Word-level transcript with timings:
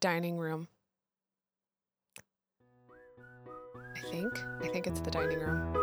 dining 0.00 0.38
room. 0.38 0.68
I 3.96 4.10
think. 4.10 4.32
I 4.62 4.68
think 4.68 4.86
it's 4.86 5.00
the 5.00 5.10
dining 5.10 5.38
room. 5.40 5.74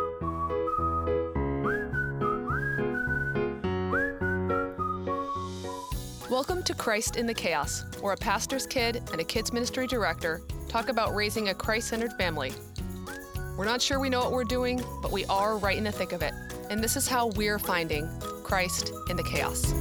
Welcome 6.30 6.62
to 6.64 6.74
Christ 6.74 7.16
in 7.16 7.26
the 7.26 7.34
Chaos, 7.34 7.84
where 8.00 8.14
a 8.14 8.16
pastor's 8.16 8.66
kid 8.66 9.02
and 9.12 9.20
a 9.20 9.24
kids 9.24 9.52
ministry 9.52 9.86
director 9.86 10.42
talk 10.68 10.88
about 10.88 11.14
raising 11.14 11.50
a 11.50 11.54
Christ 11.54 11.88
centered 11.88 12.12
family. 12.14 12.52
We're 13.56 13.64
not 13.64 13.80
sure 13.80 14.00
we 14.00 14.10
know 14.10 14.20
what 14.20 14.32
we're 14.32 14.44
doing, 14.44 14.82
but 15.02 15.12
we 15.12 15.24
are 15.26 15.56
right 15.56 15.76
in 15.76 15.84
the 15.84 15.92
thick 15.92 16.12
of 16.12 16.22
it. 16.22 16.34
And 16.68 16.82
this 16.82 16.96
is 16.96 17.06
how 17.06 17.28
we're 17.28 17.58
finding 17.58 18.08
Christ 18.42 18.92
in 19.08 19.16
the 19.16 19.22
chaos. 19.22 19.72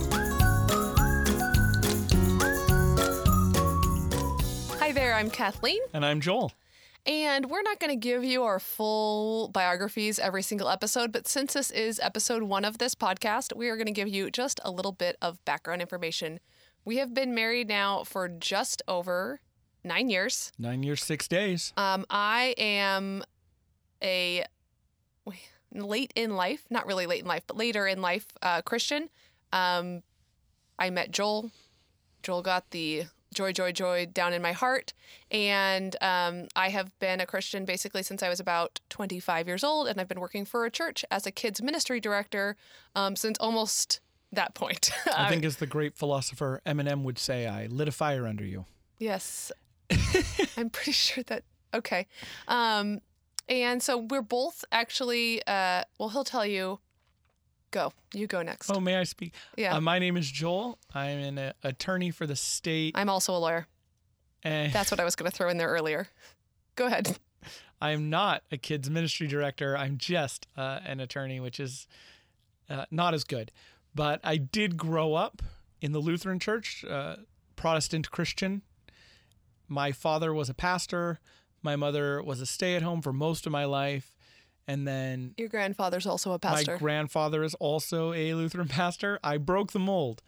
There, 4.95 5.13
I'm 5.13 5.29
Kathleen. 5.29 5.81
And 5.93 6.05
I'm 6.05 6.21
Joel. 6.21 6.53
And 7.05 7.49
we're 7.49 7.61
not 7.61 7.81
going 7.81 7.91
to 7.91 7.97
give 7.97 8.23
you 8.23 8.43
our 8.43 8.61
full 8.61 9.49
biographies 9.49 10.19
every 10.19 10.41
single 10.41 10.69
episode, 10.69 11.11
but 11.11 11.27
since 11.27 11.51
this 11.51 11.69
is 11.69 11.99
episode 11.99 12.43
one 12.43 12.63
of 12.63 12.77
this 12.77 12.95
podcast, 12.95 13.53
we 13.53 13.67
are 13.67 13.75
going 13.75 13.87
to 13.87 13.91
give 13.91 14.07
you 14.07 14.31
just 14.31 14.61
a 14.63 14.71
little 14.71 14.93
bit 14.93 15.17
of 15.21 15.43
background 15.43 15.81
information. 15.81 16.39
We 16.85 16.95
have 16.97 17.13
been 17.13 17.35
married 17.35 17.67
now 17.67 18.05
for 18.05 18.29
just 18.29 18.81
over 18.87 19.41
nine 19.83 20.09
years. 20.09 20.53
Nine 20.57 20.81
years, 20.81 21.03
six 21.03 21.27
days. 21.27 21.73
Um, 21.75 22.05
I 22.09 22.55
am 22.57 23.21
a 24.01 24.45
late 25.73 26.13
in 26.15 26.37
life, 26.37 26.63
not 26.69 26.87
really 26.87 27.05
late 27.05 27.19
in 27.19 27.27
life, 27.27 27.43
but 27.47 27.57
later 27.57 27.85
in 27.85 28.01
life 28.01 28.27
uh, 28.41 28.61
Christian. 28.61 29.09
Um, 29.51 30.03
I 30.79 30.89
met 30.89 31.11
Joel. 31.11 31.51
Joel 32.23 32.41
got 32.41 32.69
the 32.71 33.07
joy, 33.35 33.51
joy, 33.51 33.71
joy 33.71 34.07
down 34.07 34.33
in 34.33 34.41
my 34.41 34.53
heart. 34.53 34.93
And 35.29 35.95
um, 36.01 36.47
I 36.55 36.69
have 36.69 36.97
been 36.99 37.19
a 37.19 37.27
Christian 37.27 37.65
basically 37.65 38.01
since 38.01 38.23
I 38.23 38.29
was 38.29 38.39
about 38.39 38.79
25 38.89 39.47
years 39.47 39.63
old. 39.63 39.87
And 39.87 40.01
I've 40.01 40.07
been 40.07 40.19
working 40.19 40.45
for 40.45 40.65
a 40.65 40.71
church 40.71 41.05
as 41.11 41.27
a 41.27 41.31
kids 41.31 41.61
ministry 41.61 41.99
director 41.99 42.55
um, 42.95 43.15
since 43.15 43.37
almost 43.39 43.99
that 44.31 44.55
point. 44.55 44.91
I 45.15 45.29
think, 45.29 45.45
as 45.45 45.57
the 45.57 45.67
great 45.67 45.95
philosopher 45.95 46.61
Eminem 46.65 47.03
would 47.03 47.19
say, 47.19 47.45
I 47.45 47.67
lit 47.67 47.87
a 47.87 47.91
fire 47.91 48.25
under 48.25 48.43
you. 48.43 48.65
Yes. 48.97 49.51
I'm 50.57 50.69
pretty 50.69 50.93
sure 50.93 51.23
that, 51.25 51.43
okay. 51.73 52.07
Um, 52.47 53.01
and 53.47 53.83
so 53.83 53.97
we're 53.97 54.21
both 54.21 54.65
actually, 54.71 55.41
uh, 55.45 55.83
well, 55.99 56.09
he'll 56.09 56.23
tell 56.23 56.45
you 56.45 56.79
Go. 57.75 57.91
You 58.13 58.25
go 58.25 58.41
next. 58.41 58.69
Oh, 58.69 58.79
may 58.79 58.95
I 58.95 59.03
speak? 59.03 59.33
Yeah. 59.57 59.75
Uh, 59.75 59.81
my 59.81 59.99
name 59.99 60.15
is 60.15 60.31
Joel. 60.31 60.79
I'm 60.93 61.19
an 61.19 61.37
uh, 61.37 61.51
attorney 61.61 62.09
for 62.09 62.25
the 62.25 62.37
state. 62.37 62.95
I'm 62.95 63.09
also 63.09 63.35
a 63.35 63.37
lawyer. 63.37 63.67
And 64.43 64.71
That's 64.71 64.91
what 64.91 65.01
I 65.01 65.03
was 65.03 65.17
going 65.17 65.29
to 65.29 65.35
throw 65.35 65.49
in 65.49 65.57
there 65.57 65.67
earlier. 65.67 66.07
Go 66.77 66.85
ahead. 66.85 67.19
I'm 67.81 68.09
not 68.09 68.43
a 68.49 68.55
kids 68.55 68.89
ministry 68.89 69.27
director. 69.27 69.75
I'm 69.75 69.97
just 69.97 70.47
uh, 70.55 70.79
an 70.85 71.01
attorney, 71.01 71.41
which 71.41 71.59
is 71.59 71.85
uh, 72.69 72.85
not 72.91 73.13
as 73.13 73.25
good. 73.25 73.51
But 73.93 74.21
I 74.23 74.37
did 74.37 74.77
grow 74.77 75.13
up 75.13 75.41
in 75.81 75.91
the 75.91 75.99
Lutheran 75.99 76.39
Church, 76.39 76.85
uh, 76.85 77.17
Protestant 77.57 78.09
Christian. 78.09 78.61
My 79.67 79.91
father 79.91 80.33
was 80.33 80.49
a 80.49 80.53
pastor. 80.53 81.19
My 81.61 81.75
mother 81.75 82.23
was 82.23 82.39
a 82.39 82.45
stay 82.45 82.75
at 82.77 82.83
home 82.83 83.01
for 83.01 83.11
most 83.11 83.45
of 83.45 83.51
my 83.51 83.65
life. 83.65 84.14
And 84.67 84.87
then 84.87 85.35
your 85.37 85.49
grandfather's 85.49 86.05
also 86.05 86.31
a 86.31 86.39
pastor. 86.39 86.73
My 86.73 86.77
grandfather 86.79 87.43
is 87.43 87.53
also 87.55 88.13
a 88.13 88.33
Lutheran 88.33 88.67
pastor. 88.67 89.19
I 89.23 89.37
broke 89.37 89.71
the 89.71 89.79
mold. 89.79 90.21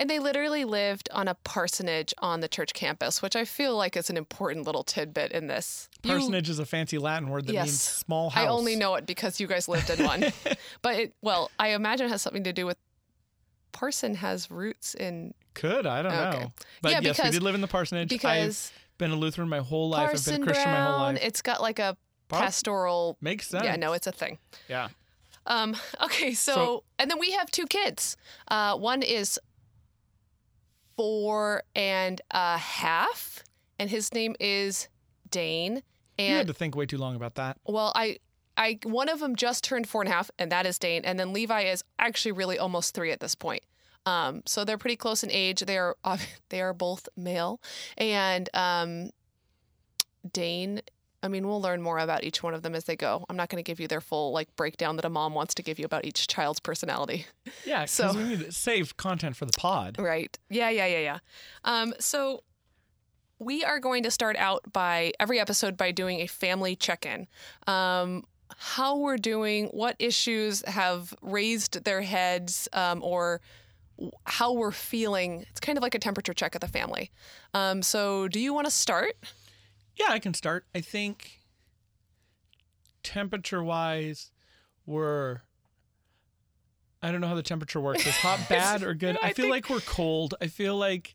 And 0.00 0.08
they 0.08 0.20
literally 0.20 0.64
lived 0.64 1.08
on 1.12 1.26
a 1.26 1.34
parsonage 1.34 2.14
on 2.18 2.38
the 2.38 2.46
church 2.46 2.72
campus, 2.72 3.20
which 3.20 3.34
I 3.34 3.44
feel 3.44 3.76
like 3.76 3.96
is 3.96 4.08
an 4.08 4.16
important 4.16 4.64
little 4.64 4.84
tidbit 4.84 5.32
in 5.32 5.48
this. 5.48 5.88
Parsonage 6.04 6.46
you, 6.46 6.52
is 6.52 6.58
a 6.60 6.64
fancy 6.64 6.98
Latin 6.98 7.28
word 7.28 7.46
that 7.48 7.52
yes, 7.52 7.66
means 7.66 7.80
small 7.80 8.30
house. 8.30 8.44
I 8.44 8.46
only 8.46 8.76
know 8.76 8.94
it 8.94 9.06
because 9.06 9.40
you 9.40 9.48
guys 9.48 9.66
lived 9.66 9.90
in 9.90 10.06
one. 10.06 10.26
but 10.82 10.96
it, 10.96 11.14
well, 11.20 11.50
I 11.58 11.70
imagine 11.70 12.06
it 12.06 12.10
has 12.10 12.22
something 12.22 12.44
to 12.44 12.52
do 12.52 12.64
with 12.64 12.78
parson 13.72 14.14
has 14.14 14.50
roots 14.50 14.94
in. 14.94 15.34
Could 15.54 15.84
I 15.86 16.02
don't 16.02 16.12
okay. 16.12 16.40
know. 16.40 16.52
But 16.80 16.92
yeah, 16.92 17.00
yes, 17.02 17.16
because, 17.16 17.32
we 17.32 17.38
did 17.38 17.42
live 17.42 17.56
in 17.56 17.60
the 17.60 17.68
parsonage. 17.68 18.08
Because 18.08 18.72
I've 18.72 18.98
been 18.98 19.10
a 19.10 19.16
Lutheran 19.16 19.48
my 19.48 19.58
whole 19.58 19.90
life. 19.90 20.10
I've 20.14 20.24
been 20.24 20.42
a 20.42 20.46
Christian 20.46 20.64
Brown, 20.64 20.84
my 20.84 20.90
whole 20.90 21.00
life. 21.00 21.18
It's 21.22 21.42
got 21.42 21.60
like 21.60 21.80
a 21.80 21.96
pastoral 22.28 23.16
makes 23.20 23.48
sense. 23.48 23.64
Yeah, 23.64 23.76
no, 23.76 23.92
it's 23.92 24.06
a 24.06 24.12
thing. 24.12 24.38
Yeah. 24.68 24.88
Um, 25.46 25.76
okay, 26.02 26.34
so, 26.34 26.54
so, 26.54 26.84
and 26.98 27.10
then 27.10 27.18
we 27.18 27.32
have 27.32 27.50
two 27.50 27.66
kids. 27.66 28.16
Uh, 28.48 28.76
one 28.76 29.02
is 29.02 29.38
four 30.96 31.62
and 31.74 32.20
a 32.30 32.58
half, 32.58 33.42
and 33.78 33.90
his 33.90 34.12
name 34.12 34.36
is 34.38 34.88
Dane. 35.30 35.82
And 36.18 36.28
you 36.28 36.36
had 36.36 36.46
to 36.48 36.54
think 36.54 36.76
way 36.76 36.86
too 36.86 36.98
long 36.98 37.16
about 37.16 37.36
that. 37.36 37.56
Well, 37.64 37.92
I, 37.94 38.18
I, 38.56 38.78
one 38.82 39.08
of 39.08 39.20
them 39.20 39.36
just 39.36 39.64
turned 39.64 39.88
four 39.88 40.02
and 40.02 40.08
a 40.08 40.12
half, 40.12 40.30
and 40.38 40.50
that 40.52 40.66
is 40.66 40.78
Dane, 40.78 41.04
and 41.04 41.18
then 41.18 41.32
Levi 41.32 41.62
is 41.62 41.84
actually 41.98 42.32
really 42.32 42.58
almost 42.58 42.94
three 42.94 43.12
at 43.12 43.20
this 43.20 43.34
point. 43.34 43.62
Um, 44.06 44.42
so 44.46 44.64
they're 44.64 44.78
pretty 44.78 44.96
close 44.96 45.22
in 45.22 45.30
age. 45.30 45.60
They 45.60 45.78
are 45.78 45.96
they 46.48 46.60
are 46.60 46.74
both 46.74 47.08
male, 47.16 47.60
and 47.96 48.48
um, 48.54 49.10
Dane 50.30 50.82
I 51.22 51.28
mean, 51.28 51.46
we'll 51.46 51.60
learn 51.60 51.82
more 51.82 51.98
about 51.98 52.22
each 52.22 52.42
one 52.42 52.54
of 52.54 52.62
them 52.62 52.74
as 52.74 52.84
they 52.84 52.94
go. 52.94 53.24
I'm 53.28 53.36
not 53.36 53.48
going 53.48 53.62
to 53.62 53.68
give 53.68 53.80
you 53.80 53.88
their 53.88 54.00
full 54.00 54.32
like 54.32 54.54
breakdown 54.56 54.96
that 54.96 55.04
a 55.04 55.10
mom 55.10 55.34
wants 55.34 55.54
to 55.54 55.62
give 55.62 55.78
you 55.78 55.84
about 55.84 56.04
each 56.04 56.28
child's 56.28 56.60
personality. 56.60 57.26
Yeah, 57.64 57.86
so 57.86 58.12
we 58.14 58.24
need 58.24 58.40
to 58.40 58.52
save 58.52 58.96
content 58.96 59.36
for 59.36 59.44
the 59.44 59.52
pod. 59.58 59.96
Right. 59.98 60.38
Yeah, 60.48 60.70
yeah, 60.70 60.86
yeah, 60.86 60.98
yeah. 61.00 61.18
Um, 61.64 61.92
so 61.98 62.44
we 63.38 63.64
are 63.64 63.80
going 63.80 64.02
to 64.04 64.10
start 64.10 64.36
out 64.36 64.72
by 64.72 65.12
every 65.18 65.40
episode 65.40 65.76
by 65.76 65.90
doing 65.90 66.20
a 66.20 66.26
family 66.26 66.76
check-in. 66.76 67.26
Um, 67.66 68.24
how 68.56 68.96
we're 68.96 69.18
doing, 69.18 69.66
what 69.66 69.96
issues 69.98 70.62
have 70.66 71.14
raised 71.20 71.84
their 71.84 72.02
heads, 72.02 72.68
um, 72.72 73.02
or 73.02 73.40
how 74.24 74.52
we're 74.52 74.72
feeling. 74.72 75.44
It's 75.50 75.60
kind 75.60 75.76
of 75.76 75.82
like 75.82 75.94
a 75.94 75.98
temperature 75.98 76.32
check 76.32 76.54
of 76.54 76.60
the 76.60 76.68
family. 76.68 77.10
Um, 77.54 77.82
so, 77.82 78.28
do 78.28 78.40
you 78.40 78.54
want 78.54 78.66
to 78.66 78.70
start? 78.70 79.14
Yeah, 79.98 80.06
I 80.10 80.18
can 80.18 80.34
start. 80.34 80.66
I 80.74 80.80
think 80.80 81.40
temperature 83.02 83.62
wise, 83.62 84.30
we're. 84.86 85.42
I 87.00 87.12
don't 87.12 87.20
know 87.20 87.28
how 87.28 87.36
the 87.36 87.42
temperature 87.42 87.80
works. 87.80 88.06
Is 88.06 88.16
hot 88.16 88.40
bad 88.48 88.82
or 88.82 88.94
good? 88.94 89.16
I, 89.22 89.28
I, 89.28 89.32
feel 89.32 89.44
think... 89.44 89.52
like 89.52 89.70
we're 89.70 89.80
cold. 89.80 90.34
I 90.40 90.48
feel 90.48 90.76
like 90.76 91.14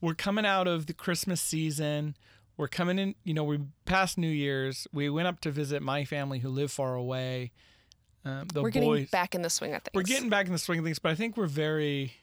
we're 0.00 0.14
coming 0.14 0.46
out 0.46 0.68
of 0.68 0.86
the 0.86 0.92
Christmas 0.92 1.40
season. 1.40 2.16
We're 2.56 2.68
coming 2.68 2.98
in, 2.98 3.14
you 3.22 3.34
know, 3.34 3.44
we 3.44 3.58
passed 3.84 4.16
New 4.16 4.30
Year's. 4.30 4.86
We 4.92 5.10
went 5.10 5.28
up 5.28 5.40
to 5.40 5.50
visit 5.50 5.82
my 5.82 6.04
family 6.04 6.38
who 6.38 6.48
live 6.48 6.70
far 6.70 6.94
away. 6.94 7.52
Um, 8.24 8.48
the 8.52 8.62
we're 8.62 8.70
boys, 8.70 8.72
getting 8.72 9.04
back 9.06 9.34
in 9.34 9.42
the 9.42 9.50
swing 9.50 9.74
of 9.74 9.82
things. 9.82 9.92
We're 9.94 10.02
getting 10.02 10.30
back 10.30 10.46
in 10.46 10.52
the 10.52 10.58
swing 10.58 10.78
of 10.78 10.84
things, 10.84 10.98
but 10.98 11.12
I 11.12 11.14
think 11.14 11.36
we're 11.36 11.46
very 11.46 12.14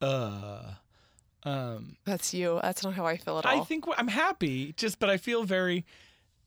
uh 0.00 0.74
um, 1.46 1.96
That's 2.04 2.34
you. 2.34 2.58
That's 2.62 2.82
not 2.84 2.94
how 2.94 3.06
I 3.06 3.16
feel 3.16 3.38
at 3.38 3.46
all. 3.46 3.60
I 3.60 3.64
think 3.64 3.84
I'm 3.96 4.08
happy, 4.08 4.74
just 4.76 4.98
but 4.98 5.08
I 5.08 5.16
feel 5.16 5.44
very 5.44 5.84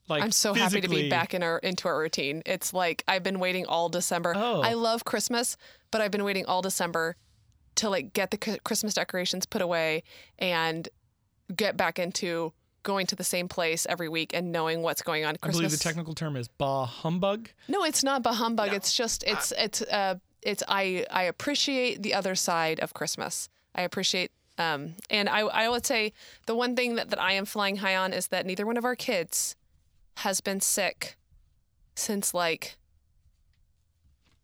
like 0.10 0.22
I'm 0.22 0.32
so 0.32 0.54
physically... 0.54 0.82
happy 0.82 0.82
to 0.82 1.04
be 1.04 1.10
back 1.10 1.34
in 1.34 1.42
our 1.42 1.58
into 1.60 1.88
our 1.88 1.98
routine. 1.98 2.44
It's 2.46 2.74
like 2.74 3.04
I've 3.08 3.24
been 3.24 3.40
waiting 3.40 3.66
all 3.66 3.90
December. 3.90 4.34
Oh. 4.36 4.62
I 4.62 4.74
love 4.74 5.06
Christmas, 5.06 5.56
but 5.90 6.02
I've 6.02 6.12
been 6.12 6.24
waiting 6.24 6.46
all 6.46 6.62
December 6.62 7.16
to 7.76 7.90
like 7.90 8.14
get 8.14 8.32
the 8.32 8.38
Christmas 8.38 8.94
decorations 8.94 9.46
put 9.46 9.62
away 9.62 10.04
and 10.38 10.90
get 11.56 11.78
back 11.78 11.98
into 11.98 12.52
going 12.84 13.08
to 13.08 13.16
the 13.16 13.24
same 13.24 13.48
place 13.48 13.86
every 13.90 14.10
week 14.10 14.34
and 14.34 14.52
knowing 14.52 14.82
what's 14.82 15.02
going 15.02 15.24
on. 15.24 15.36
Christmas. 15.38 15.58
I 15.58 15.68
believe 15.68 15.72
the 15.72 15.84
technical 15.84 16.14
term 16.14 16.36
is 16.36 16.50
bah 16.50 16.86
humbug. 16.86 17.50
No, 17.70 17.86
it's 17.86 18.04
not 18.04 18.22
bah 18.22 18.34
humbug. 18.34 18.70
No. 18.70 18.76
It's 18.76 18.94
just 18.94 19.24
it's 19.24 19.54
it's 19.58 19.82
uh 19.82 20.16
it's 20.42 20.64
I 20.68 21.06
I 21.10 21.24
appreciate 21.24 22.04
the 22.04 22.14
other 22.14 22.36
side 22.36 22.82
of 22.82 22.94
Christmas. 22.94 23.48
I 23.76 23.84
appreciate 23.84 24.32
um, 24.60 24.96
and 25.10 25.30
I, 25.30 25.40
I 25.40 25.70
would 25.70 25.86
say 25.86 26.14
the 26.46 26.54
one 26.54 26.76
thing 26.76 26.96
that, 26.96 27.10
that 27.10 27.22
I 27.22 27.32
am 27.32 27.46
flying 27.46 27.78
high 27.78 27.96
on 27.96 28.12
is 28.12 28.28
that 28.28 28.46
neither 28.46 28.66
one 28.66 28.76
of 28.78 28.84
our 28.84 28.96
kids 28.96 29.56
has 30.18 30.42
been 30.42 30.60
sick 30.60 31.18
since 31.96 32.34
like 32.34 32.78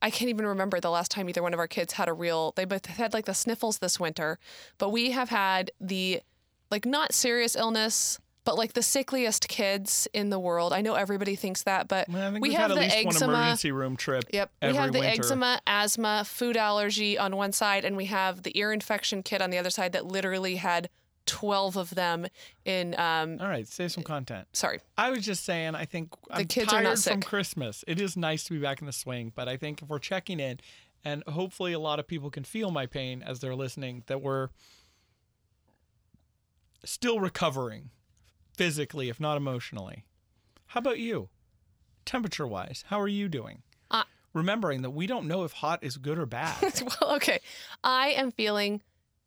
I 0.01 0.09
can't 0.09 0.29
even 0.29 0.45
remember 0.45 0.79
the 0.79 0.89
last 0.89 1.12
time 1.12 1.27
either 1.29 1.44
one 1.44 1.53
of 1.53 1.59
our 1.59 1.67
kids 1.67 1.94
had 1.94 2.07
a 2.07 2.13
real 2.13 2.53
they 2.56 2.63
both 2.63 2.85
had 2.85 3.13
like 3.13 3.25
the 3.25 3.33
sniffles 3.33 3.79
this 3.79 4.00
winter, 4.00 4.39
but 4.77 4.89
we 4.89 5.12
have 5.12 5.29
had 5.29 5.71
the 5.81 6.21
like 6.71 6.85
not 6.85 7.13
serious 7.13 7.56
illness 7.56 8.19
but 8.45 8.57
like 8.57 8.74
the 8.74 8.81
sickliest 8.81 9.50
kids 9.50 10.07
in 10.13 10.30
the 10.30 10.39
world. 10.39 10.71
I 10.71 10.81
know 10.81 10.94
everybody 10.94 11.36
thinks 11.36 11.63
that, 11.63 11.88
but 11.88 12.07
well, 12.07 12.38
we 12.39 12.53
have 12.53 12.74
the 12.74 12.83
eczema. 12.83 13.25
One 13.25 13.36
emergency 13.36 13.71
room 13.71 13.97
trip. 13.97 14.24
Yep, 14.31 14.51
we 14.62 14.75
have 14.75 14.94
the 14.94 15.00
winter. 15.00 15.21
eczema, 15.21 15.59
asthma, 15.68 16.24
food 16.25 16.56
allergy 16.56 17.18
on 17.18 17.36
one 17.36 17.51
side, 17.51 17.83
and 17.83 17.97
we 17.97 18.06
have 18.06 18.44
the 18.44 18.57
ear 18.57 18.71
infection 18.71 19.24
kid 19.24 19.42
on 19.42 19.50
the 19.50 19.57
other 19.57 19.71
side 19.71 19.92
that 19.92 20.06
literally 20.06 20.56
had 20.56 20.89
12 21.25 21.75
of 21.75 21.95
them 21.95 22.27
in 22.65 22.97
um, 23.00 23.38
all 23.42 23.47
right 23.47 23.68
save 23.68 23.92
some 23.92 24.03
content 24.03 24.48
sorry 24.53 24.80
i 24.95 25.09
was 25.09 25.25
just 25.25 25.44
saying 25.44 25.74
i 25.74 25.83
think 25.83 26.12
the 26.27 26.36
I'm 26.36 26.45
kids 26.45 26.69
tired 26.69 26.81
are 26.81 26.83
not 26.83 27.00
sick. 27.00 27.13
from 27.13 27.21
christmas 27.24 27.83
it 27.88 28.00
is 28.00 28.15
nice 28.15 28.44
to 28.44 28.53
be 28.53 28.59
back 28.59 28.80
in 28.80 28.86
the 28.86 28.94
swing 28.94 29.31
but 29.33 29.48
i 29.48 29.57
think 29.57 29.81
if 29.81 29.88
we're 29.89 29.98
checking 29.98 30.39
in 30.39 30.59
and 31.03 31.24
hopefully 31.27 31.74
a 31.74 31.80
lot 31.80 31.98
of 31.98 32.07
people 32.07 32.30
can 32.30 32.44
feel 32.44 32.69
my 32.69 32.86
pain 32.86 33.24
as 33.24 33.39
they're 33.39 33.56
listening 33.56 34.03
that 34.06 34.21
we're 34.21 34.50
still 36.83 37.19
recovering 37.19 37.89
physically, 38.55 39.09
if 39.09 39.19
not 39.19 39.37
emotionally. 39.37 40.05
How 40.67 40.79
about 40.79 40.99
you? 40.99 41.29
Temperature 42.05 42.47
wise, 42.47 42.83
how 42.87 42.99
are 42.99 43.07
you 43.07 43.27
doing? 43.27 43.63
Uh, 43.89 44.03
Remembering 44.33 44.81
that 44.81 44.91
we 44.91 45.07
don't 45.07 45.27
know 45.27 45.43
if 45.43 45.53
hot 45.53 45.83
is 45.83 45.97
good 45.97 46.17
or 46.17 46.25
bad. 46.25 46.55
well, 47.01 47.15
okay. 47.15 47.39
I 47.83 48.09
am 48.09 48.31
feeling 48.31 48.81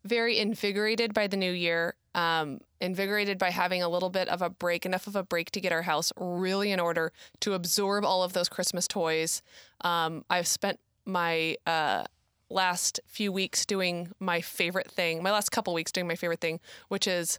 very 0.04 0.38
invigorated 0.38 1.12
by 1.12 1.26
the 1.26 1.36
new 1.36 1.52
year. 1.52 1.94
Um, 2.14 2.60
invigorated 2.80 3.38
by 3.38 3.50
having 3.50 3.82
a 3.82 3.88
little 3.88 4.10
bit 4.10 4.28
of 4.28 4.42
a 4.42 4.50
break, 4.50 4.84
enough 4.86 5.06
of 5.06 5.14
a 5.14 5.22
break 5.22 5.50
to 5.52 5.60
get 5.60 5.72
our 5.72 5.82
house 5.82 6.12
really 6.16 6.72
in 6.72 6.80
order 6.80 7.12
to 7.40 7.54
absorb 7.54 8.04
all 8.04 8.22
of 8.22 8.32
those 8.32 8.48
Christmas 8.48 8.88
toys. 8.88 9.42
Um, 9.82 10.25
I've 10.28 10.48
spent 10.48 10.80
my 11.04 11.56
uh, 11.66 12.04
last 12.50 13.00
few 13.06 13.30
weeks 13.30 13.64
doing 13.66 14.10
my 14.19 14.40
favorite 14.40 14.90
thing, 14.90 15.22
my 15.22 15.30
last 15.30 15.50
couple 15.50 15.75
weeks 15.75 15.92
doing 15.92 16.08
my 16.08 16.16
favorite 16.16 16.40
thing, 16.40 16.60
which 16.88 17.06
is 17.06 17.38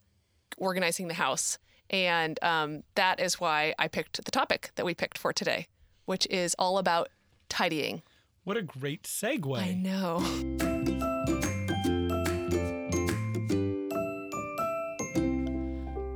organizing 0.57 1.07
the 1.07 1.13
house. 1.15 1.57
And 1.89 2.37
um, 2.43 2.83
that 2.95 3.19
is 3.19 3.39
why 3.39 3.73
I 3.79 3.87
picked 3.87 4.23
the 4.23 4.31
topic 4.31 4.71
that 4.75 4.85
we 4.85 4.93
picked 4.93 5.17
for 5.17 5.33
today, 5.33 5.67
which 6.05 6.27
is 6.29 6.55
all 6.59 6.77
about 6.77 7.09
tidying. 7.49 8.03
what 8.43 8.57
a 8.57 8.61
great 8.61 9.03
segue. 9.03 9.57
I 9.57 9.73
know. 9.73 10.19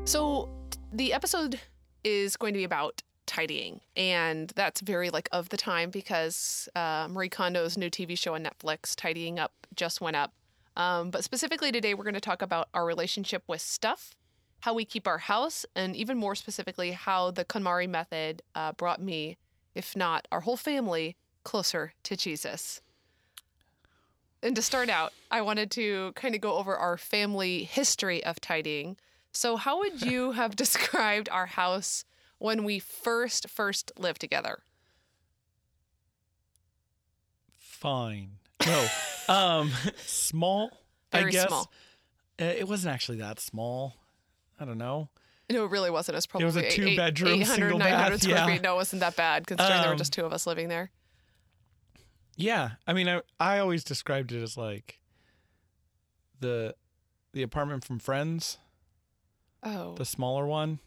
So 0.05 0.49
the 0.91 1.11
episode 1.13 1.59
is 2.03 2.37
going 2.37 2.53
to 2.53 2.59
be 2.59 2.63
about 2.65 3.01
tidying, 3.25 3.81
and 3.97 4.51
that's 4.55 4.81
very 4.81 5.09
like 5.09 5.27
of 5.31 5.49
the 5.49 5.57
time 5.57 5.89
because 5.89 6.69
uh, 6.75 7.07
Marie 7.09 7.29
Kondo's 7.29 7.77
new 7.77 7.89
TV 7.89 8.17
show 8.17 8.35
on 8.35 8.43
Netflix, 8.43 8.95
Tidying 8.95 9.39
Up, 9.39 9.53
just 9.75 10.01
went 10.01 10.15
up. 10.15 10.33
Um, 10.75 11.09
but 11.09 11.23
specifically 11.23 11.71
today, 11.71 11.93
we're 11.93 12.03
going 12.03 12.13
to 12.13 12.19
talk 12.19 12.41
about 12.41 12.69
our 12.73 12.85
relationship 12.85 13.43
with 13.47 13.61
stuff, 13.61 14.13
how 14.63 14.73
we 14.73 14.85
keep 14.85 15.05
our 15.09 15.17
house, 15.17 15.65
and 15.75 15.93
even 15.93 16.17
more 16.17 16.35
specifically, 16.35 16.91
how 16.91 17.29
the 17.31 17.43
KonMari 17.43 17.89
method 17.89 18.41
uh, 18.55 18.71
brought 18.71 19.01
me, 19.01 19.37
if 19.75 19.93
not 19.93 20.25
our 20.31 20.39
whole 20.39 20.55
family, 20.55 21.17
closer 21.43 21.91
to 22.03 22.15
Jesus. 22.15 22.81
And 24.41 24.55
to 24.55 24.61
start 24.61 24.89
out, 24.89 25.11
I 25.29 25.41
wanted 25.41 25.69
to 25.71 26.13
kind 26.15 26.33
of 26.33 26.39
go 26.39 26.55
over 26.55 26.77
our 26.77 26.97
family 26.97 27.65
history 27.65 28.23
of 28.23 28.39
tidying. 28.39 28.95
So, 29.33 29.57
how 29.57 29.79
would 29.79 30.01
you 30.01 30.31
have 30.39 30.55
described 30.55 31.27
our 31.27 31.47
house 31.47 32.05
when 32.37 32.63
we 32.63 32.79
first 32.79 33.49
first 33.49 33.91
lived 33.97 34.21
together? 34.21 34.59
Fine. 37.59 38.37
No. 38.65 38.87
um, 39.27 39.71
small. 40.05 40.69
I 41.11 41.19
Very 41.19 41.31
guess. 41.33 41.47
small. 41.49 41.69
Uh, 42.39 42.45
It 42.45 42.69
wasn't 42.69 42.93
actually 42.93 43.17
that 43.17 43.41
small. 43.41 43.97
I 44.63 44.65
don't 44.65 44.77
know. 44.77 45.09
No, 45.51 45.65
it 45.65 45.71
really 45.71 45.91
wasn't. 45.91 46.13
It 46.15 46.17
was 46.17 46.25
probably 46.25 46.43
it 46.43 46.47
was 46.47 46.55
a 46.55 46.65
eight- 46.65 46.71
two-bedroom, 46.71 47.41
800, 47.41 47.45
single 47.59 47.79
900 47.79 48.09
bath, 48.11 48.21
square 48.21 48.35
yeah. 48.37 48.45
feet. 48.47 48.61
No, 48.61 48.73
it 48.73 48.77
wasn't 48.77 49.01
that 49.01 49.15
bad 49.17 49.45
considering 49.45 49.77
there 49.81 49.89
were 49.89 49.93
Um, 49.93 49.97
just 49.97 50.13
two 50.13 50.25
of 50.25 50.31
us 50.33 50.47
living 50.47 50.69
there. 50.69 50.89
Yeah, 52.37 52.71
I 52.87 52.93
mean, 52.93 53.07
I 53.09 53.21
I 53.39 53.59
always 53.59 53.83
described 53.83 54.31
it 54.31 54.41
as 54.41 54.57
like 54.57 54.99
the 56.39 56.73
the 57.33 57.43
apartment 57.43 57.83
from 57.83 57.99
Friends, 57.99 58.57
Oh. 59.63 59.93
the 59.95 60.05
smaller 60.05 60.45
one, 60.47 60.79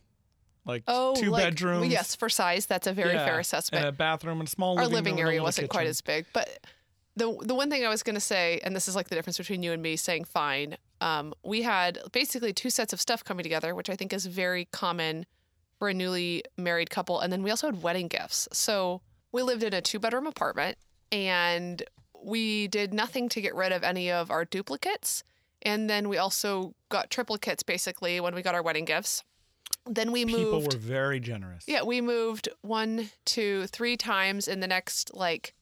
like 0.64 0.82
Oh, 0.88 1.14
two 1.16 1.30
like- 1.30 1.44
bedrooms. 1.44 1.88
Yes, 1.88 2.14
for 2.16 2.28
size, 2.28 2.66
that's 2.66 2.86
a 2.86 2.92
very 2.92 3.12
yeah, 3.14 3.24
fair 3.26 3.38
assessment. 3.38 3.84
And 3.84 3.94
a 3.94 3.96
bathroom 3.96 4.40
and 4.40 4.48
a 4.48 4.50
small 4.50 4.78
our 4.78 4.84
living, 4.84 4.94
living 4.94 5.12
room 5.14 5.18
and 5.18 5.26
a 5.28 5.30
area 5.32 5.42
wasn't 5.42 5.68
quite 5.70 5.86
as 5.86 6.00
big. 6.00 6.26
But 6.32 6.66
the 7.14 7.36
the 7.42 7.54
one 7.54 7.70
thing 7.70 7.84
I 7.84 7.88
was 7.88 8.02
going 8.02 8.14
to 8.16 8.20
say, 8.20 8.60
and 8.64 8.74
this 8.74 8.88
is 8.88 8.96
like 8.96 9.08
the 9.08 9.14
difference 9.14 9.38
between 9.38 9.62
you 9.62 9.72
and 9.72 9.82
me 9.82 9.96
saying 9.96 10.24
fine. 10.24 10.76
Um, 11.00 11.34
we 11.44 11.62
had 11.62 11.98
basically 12.12 12.52
two 12.52 12.70
sets 12.70 12.92
of 12.92 13.00
stuff 13.00 13.22
coming 13.24 13.42
together, 13.42 13.74
which 13.74 13.90
I 13.90 13.96
think 13.96 14.12
is 14.12 14.26
very 14.26 14.66
common 14.72 15.26
for 15.78 15.88
a 15.88 15.94
newly 15.94 16.42
married 16.56 16.90
couple. 16.90 17.20
And 17.20 17.32
then 17.32 17.42
we 17.42 17.50
also 17.50 17.66
had 17.66 17.82
wedding 17.82 18.08
gifts. 18.08 18.48
So 18.52 19.02
we 19.32 19.42
lived 19.42 19.62
in 19.62 19.74
a 19.74 19.82
two 19.82 19.98
bedroom 19.98 20.26
apartment, 20.26 20.78
and 21.12 21.82
we 22.22 22.66
did 22.68 22.94
nothing 22.94 23.28
to 23.30 23.40
get 23.40 23.54
rid 23.54 23.72
of 23.72 23.84
any 23.84 24.10
of 24.10 24.30
our 24.30 24.44
duplicates. 24.44 25.22
And 25.62 25.88
then 25.90 26.08
we 26.08 26.16
also 26.16 26.74
got 26.88 27.10
triplicates 27.10 27.64
basically 27.64 28.20
when 28.20 28.34
we 28.34 28.42
got 28.42 28.54
our 28.54 28.62
wedding 28.62 28.84
gifts. 28.84 29.22
Then 29.84 30.12
we 30.12 30.24
People 30.24 30.60
moved. 30.60 30.74
were 30.74 30.78
very 30.78 31.20
generous. 31.20 31.64
Yeah, 31.66 31.82
we 31.82 32.00
moved 32.00 32.48
one, 32.62 33.10
two, 33.24 33.66
three 33.68 33.96
times 33.96 34.48
in 34.48 34.60
the 34.60 34.66
next 34.66 35.14
like 35.14 35.54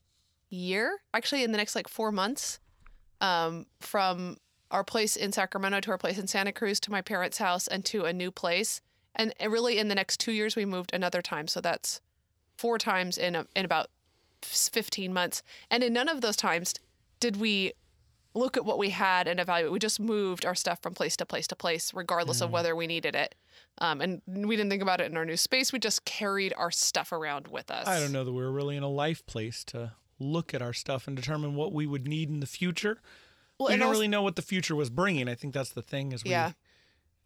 year. 0.49 0.99
Actually, 1.13 1.43
in 1.43 1.53
the 1.53 1.59
next 1.59 1.75
like 1.75 1.89
four 1.89 2.11
months, 2.13 2.59
um, 3.21 3.67
from 3.81 4.37
our 4.71 4.85
place 4.85 5.17
in 5.17 5.33
Sacramento 5.33 5.81
to 5.81 5.91
our 5.91 5.99
place 5.99 6.19
in 6.19 6.27
Santa 6.27 6.53
Cruz 6.53 6.81
to 6.81 6.91
my 6.91 7.03
parents' 7.03 7.39
house 7.39 7.67
and 7.67 7.85
to 7.87 8.05
a 8.05 8.13
new 8.13 8.31
place. 8.31 8.81
And 9.15 9.33
really, 9.47 9.79
in 9.79 9.89
the 9.89 9.95
next 9.95 10.19
two 10.19 10.33
years, 10.33 10.57
we 10.57 10.65
moved 10.65 10.93
another 10.93 11.23
time. 11.23 11.47
So 11.47 11.61
that's 11.61 12.01
four 12.57 12.79
times 12.79 13.17
in 13.19 13.37
a, 13.37 13.47
in 13.55 13.65
about 13.65 13.91
fifteen 14.43 15.13
months. 15.13 15.43
And 15.71 15.83
in 15.83 15.93
none 15.93 16.09
of 16.09 16.21
those 16.21 16.37
times 16.37 16.75
did 17.21 17.37
we 17.37 17.73
look 18.35 18.57
at 18.57 18.65
what 18.65 18.79
we 18.79 18.91
had 18.91 19.29
and 19.29 19.39
evaluate. 19.39 19.73
We 19.73 19.79
just 19.79 20.01
moved 20.01 20.45
our 20.45 20.57
stuff 20.57 20.83
from 20.83 20.93
place 20.93 21.17
to 21.19 21.25
place 21.25 21.47
to 21.47 21.55
place, 21.55 21.95
regardless 21.95 22.41
of 22.41 22.51
whether 22.51 22.75
we 22.75 22.89
needed 22.89 23.15
it. 23.15 23.37
Um, 23.79 24.01
and 24.01 24.23
we 24.27 24.57
didn't 24.57 24.71
think 24.71 24.83
about 24.83 25.01
it 25.01 25.09
in 25.09 25.17
our 25.17 25.25
new 25.25 25.37
space. 25.37 25.73
We 25.73 25.79
just 25.79 26.05
carried 26.05 26.53
our 26.57 26.73
stuff 26.73 27.13
around 27.13 27.47
with 27.47 27.71
us. 27.71 27.87
I 27.87 28.01
don't 28.01 28.11
know 28.11 28.25
that 28.25 28.33
we 28.33 28.43
were 28.43 28.51
really 28.51 28.77
in 28.77 28.83
a 28.83 28.89
life 28.89 29.25
place 29.27 29.63
to 29.67 29.93
look 30.19 30.53
at 30.53 30.63
our 30.63 30.73
stuff 30.73 31.07
and 31.07 31.17
determine 31.17 31.55
what 31.55 31.73
we 31.73 31.87
would 31.87 32.09
need 32.09 32.29
in 32.29 32.41
the 32.41 32.47
future. 32.47 33.01
Well, 33.59 33.69
we 33.69 33.75
didn't 33.75 33.85
also- 33.85 33.93
really 33.93 34.09
know 34.09 34.23
what 34.23 34.37
the 34.37 34.43
future 34.43 34.75
was 34.75 34.91
bringing. 34.91 35.29
I 35.29 35.35
think 35.35 35.55
that's 35.55 35.71
the 35.71 35.83
thing 35.83 36.13
is 36.13 36.25
we 36.25 36.31
Yeah. 36.31 36.53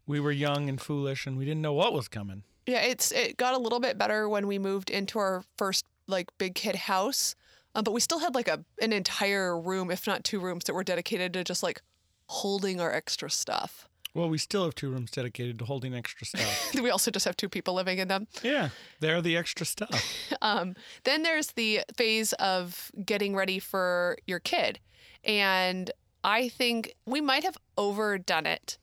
we 0.05 0.19
were 0.19 0.31
young 0.31 0.69
and 0.69 0.79
foolish 0.81 1.25
and 1.27 1.37
we 1.37 1.45
didn't 1.45 1.61
know 1.61 1.73
what 1.73 1.93
was 1.93 2.07
coming. 2.07 2.43
Yeah, 2.65 2.81
it's 2.81 3.11
it 3.11 3.37
got 3.37 3.53
a 3.53 3.57
little 3.57 3.79
bit 3.79 3.97
better 3.97 4.27
when 4.29 4.45
we 4.47 4.59
moved 4.59 4.89
into 4.89 5.17
our 5.19 5.43
first 5.57 5.85
like 6.07 6.27
big 6.37 6.55
kid 6.55 6.75
house, 6.75 7.35
um, 7.75 7.83
but 7.83 7.91
we 7.93 7.99
still 7.99 8.19
had 8.19 8.35
like 8.35 8.47
a 8.47 8.63
an 8.81 8.93
entire 8.93 9.59
room, 9.59 9.89
if 9.91 10.05
not 10.07 10.23
two 10.23 10.39
rooms, 10.39 10.65
that 10.65 10.73
were 10.73 10.83
dedicated 10.83 11.33
to 11.33 11.43
just 11.43 11.63
like 11.63 11.81
holding 12.27 12.79
our 12.79 12.91
extra 12.93 13.29
stuff. 13.29 13.87
Well, 14.15 14.27
we 14.29 14.37
still 14.39 14.63
have 14.65 14.73
two 14.75 14.89
rooms 14.89 15.11
dedicated 15.11 15.59
to 15.59 15.65
holding 15.65 15.93
extra 15.95 16.25
stuff. 16.27 16.73
We 16.81 16.89
also 16.89 17.11
just 17.11 17.25
have 17.25 17.37
two 17.37 17.49
people 17.49 17.73
living 17.75 17.99
in 17.99 18.07
them. 18.07 18.27
yeah, 18.43 18.69
they're 18.99 19.21
the 19.21 19.35
extra 19.37 19.65
stuff. 19.65 20.13
Um, 20.41 20.75
then 21.03 21.23
there's 21.23 21.47
the 21.47 21.81
phase 21.97 22.31
of 22.33 22.91
getting 23.05 23.35
ready 23.35 23.59
for 23.59 24.17
your 24.25 24.39
kid. 24.39 24.79
And 25.23 25.91
I 26.23 26.49
think 26.49 26.95
we 27.05 27.21
might 27.21 27.43
have 27.43 27.57
overdone 27.77 28.45
it 28.45 28.77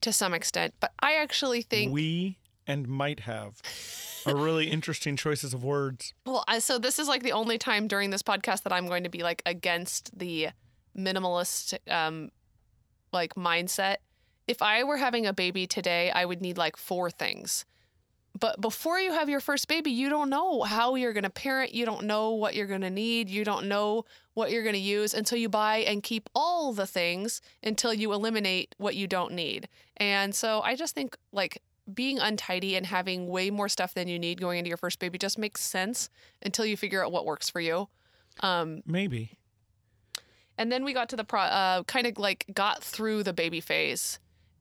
to 0.00 0.12
some 0.12 0.34
extent, 0.34 0.74
but 0.80 0.92
I 1.00 1.14
actually 1.14 1.62
think, 1.62 1.92
we 1.92 2.38
and 2.66 2.86
might 2.86 3.20
have 3.20 3.60
are 4.26 4.36
really 4.36 4.70
interesting 4.70 5.16
choices 5.16 5.54
of 5.54 5.64
words. 5.64 6.14
well, 6.26 6.44
so 6.60 6.78
this 6.78 6.98
is 6.98 7.08
like 7.08 7.22
the 7.22 7.32
only 7.32 7.58
time 7.58 7.88
during 7.88 8.10
this 8.10 8.22
podcast 8.22 8.62
that 8.64 8.72
I'm 8.72 8.86
going 8.86 9.04
to 9.04 9.10
be 9.10 9.22
like 9.22 9.42
against 9.46 10.16
the 10.16 10.48
minimalist, 10.96 11.78
um, 11.90 12.30
like 13.12 13.34
mindset. 13.34 13.96
If 14.46 14.62
I 14.62 14.84
were 14.84 14.96
having 14.98 15.26
a 15.26 15.32
baby 15.32 15.66
today, 15.66 16.10
I 16.10 16.24
would 16.24 16.40
need 16.40 16.58
like 16.58 16.76
four 16.76 17.10
things. 17.10 17.64
But 18.38 18.60
before 18.60 19.00
you 19.00 19.12
have 19.12 19.28
your 19.28 19.40
first 19.40 19.68
baby, 19.68 19.90
you 19.90 20.08
don't 20.08 20.30
know 20.30 20.62
how 20.62 20.94
you're 20.94 21.12
going 21.12 21.24
to 21.24 21.30
parent. 21.30 21.74
You 21.74 21.84
don't 21.86 22.04
know 22.04 22.30
what 22.30 22.54
you're 22.54 22.66
going 22.66 22.82
to 22.82 22.90
need. 22.90 23.28
You 23.28 23.44
don't 23.44 23.66
know 23.66 24.04
what 24.34 24.50
you're 24.50 24.62
going 24.62 24.74
to 24.74 24.80
use 24.80 25.14
until 25.14 25.38
you 25.38 25.48
buy 25.48 25.78
and 25.78 26.02
keep 26.02 26.28
all 26.34 26.72
the 26.72 26.86
things 26.86 27.40
until 27.62 27.92
you 27.92 28.12
eliminate 28.12 28.74
what 28.78 28.94
you 28.94 29.06
don't 29.06 29.32
need. 29.32 29.68
And 29.96 30.34
so 30.34 30.60
I 30.60 30.76
just 30.76 30.94
think 30.94 31.16
like 31.32 31.62
being 31.92 32.18
untidy 32.18 32.76
and 32.76 32.86
having 32.86 33.28
way 33.28 33.50
more 33.50 33.68
stuff 33.68 33.94
than 33.94 34.08
you 34.08 34.18
need 34.18 34.40
going 34.40 34.58
into 34.58 34.68
your 34.68 34.76
first 34.76 34.98
baby 34.98 35.18
just 35.18 35.38
makes 35.38 35.62
sense 35.62 36.10
until 36.42 36.66
you 36.66 36.76
figure 36.76 37.04
out 37.04 37.10
what 37.10 37.24
works 37.24 37.48
for 37.48 37.60
you. 37.60 37.88
Um, 38.40 38.82
Maybe. 38.86 39.38
and 40.56 40.70
then 40.70 40.84
we 40.84 40.92
got 40.92 41.08
to 41.08 41.16
the 41.16 41.24
pro, 41.24 41.40
uh, 41.40 41.82
kind 41.84 42.06
of 42.06 42.18
like 42.18 42.44
got 42.52 42.84
through 42.84 43.22
the 43.22 43.32
baby 43.32 43.60
phase. 43.60 44.18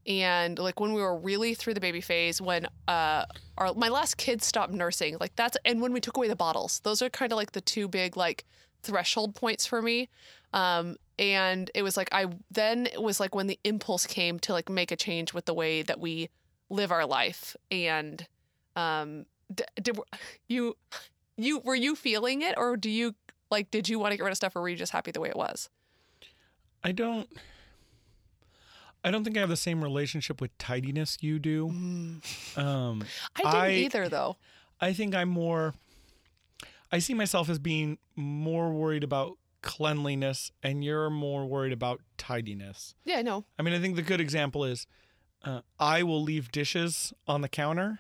And 0.08 0.58
like 0.58 0.80
when 0.80 0.94
we 0.94 1.02
were 1.02 1.18
really 1.18 1.54
through 1.54 1.74
the 1.74 1.82
baby 1.82 2.00
phase, 2.00 2.42
when 2.42 2.68
uh, 2.88 3.26
our 3.58 3.74
my 3.74 3.90
last 3.90 4.16
kid 4.16 4.42
stopped 4.42 4.74
nursing, 4.74 5.18
like 5.20 5.36
that's 5.36 5.58
and 5.66 5.82
when 5.82 5.92
we 5.92 6.00
took 6.00 6.16
away 6.16 6.30
the 6.30 6.36
bottles, 6.36 6.80
those 6.84 7.02
are 7.02 7.10
kind 7.10 7.32
of 7.34 7.36
like 7.36 7.52
the 7.52 7.62
two 7.62 7.90
big 7.90 8.16
like 8.16 8.46
threshold 8.84 9.36
points 9.36 9.66
for 9.66 9.82
me. 9.82 10.08
Um, 10.54 10.96
and 11.20 11.70
it 11.76 11.84
was 11.84 11.98
like 11.98 12.08
I 12.14 12.28
then 12.52 12.86
it 12.86 13.02
was 13.02 13.20
like 13.20 13.36
when 13.36 13.48
the 13.48 13.60
impulse 13.66 14.08
came 14.08 14.40
to 14.40 14.54
like 14.54 14.70
make 14.70 14.92
a 14.92 14.96
change 14.96 15.34
with 15.34 15.46
the 15.46 15.54
way 15.54 15.82
that 15.82 16.00
we 16.00 16.30
live 16.70 16.92
our 16.92 17.06
life. 17.06 17.58
And 17.70 18.26
um, 18.78 19.26
did 19.54 20.00
you 20.48 20.78
you 21.36 21.60
were 21.60 21.76
you 21.76 21.96
feeling 21.96 22.44
it, 22.44 22.56
or 22.58 22.78
do 22.78 22.90
you 22.90 23.14
like 23.52 23.72
did 23.72 23.90
you 23.90 24.00
want 24.00 24.12
to 24.12 24.18
get 24.18 24.24
rid 24.24 24.32
of 24.32 24.38
stuff, 24.38 24.56
or 24.56 24.62
were 24.62 24.70
you 24.70 24.78
just 24.78 24.94
happy 24.94 25.12
the 25.12 25.20
way 25.20 25.28
it 25.28 25.36
was? 25.36 25.70
I 26.82 26.94
don't 26.94 27.28
I 29.08 29.12
don't 29.12 29.24
think 29.24 29.38
I 29.38 29.40
have 29.40 29.50
the 29.50 29.56
same 29.56 29.82
relationship 29.84 30.42
with 30.42 30.56
tidiness 30.58 31.18
you 31.22 31.40
do. 31.40 31.68
Um 31.68 32.22
I 33.36 33.42
didn't 33.42 33.54
I- 33.56 33.72
either, 33.72 34.10
though. 34.10 34.38
I 34.82 34.94
think 34.94 35.16
I'm 35.16 35.30
more 35.30 35.74
I 36.92 37.00
see 37.00 37.14
myself 37.14 37.50
as 37.50 37.60
being 37.60 37.98
more 38.16 38.72
worried 38.72 39.04
about 39.04 39.38
cleanliness 39.62 40.52
and 40.64 40.84
you're 40.84 41.10
more 41.10 41.46
worried 41.46 41.74
about 41.74 42.02
tidiness. 42.18 42.96
Yeah, 43.04 43.18
I 43.18 43.22
know. 43.22 43.46
I 43.60 43.62
mean, 43.64 43.74
I 43.74 43.80
think 43.80 43.96
the 43.96 44.02
good 44.02 44.22
example 44.22 44.64
is 44.64 44.88
uh, 45.44 45.62
I 45.80 46.04
will 46.04 46.22
leave 46.22 46.52
dishes 46.52 47.14
on 47.28 47.42
the 47.42 47.50
counter, 47.50 48.00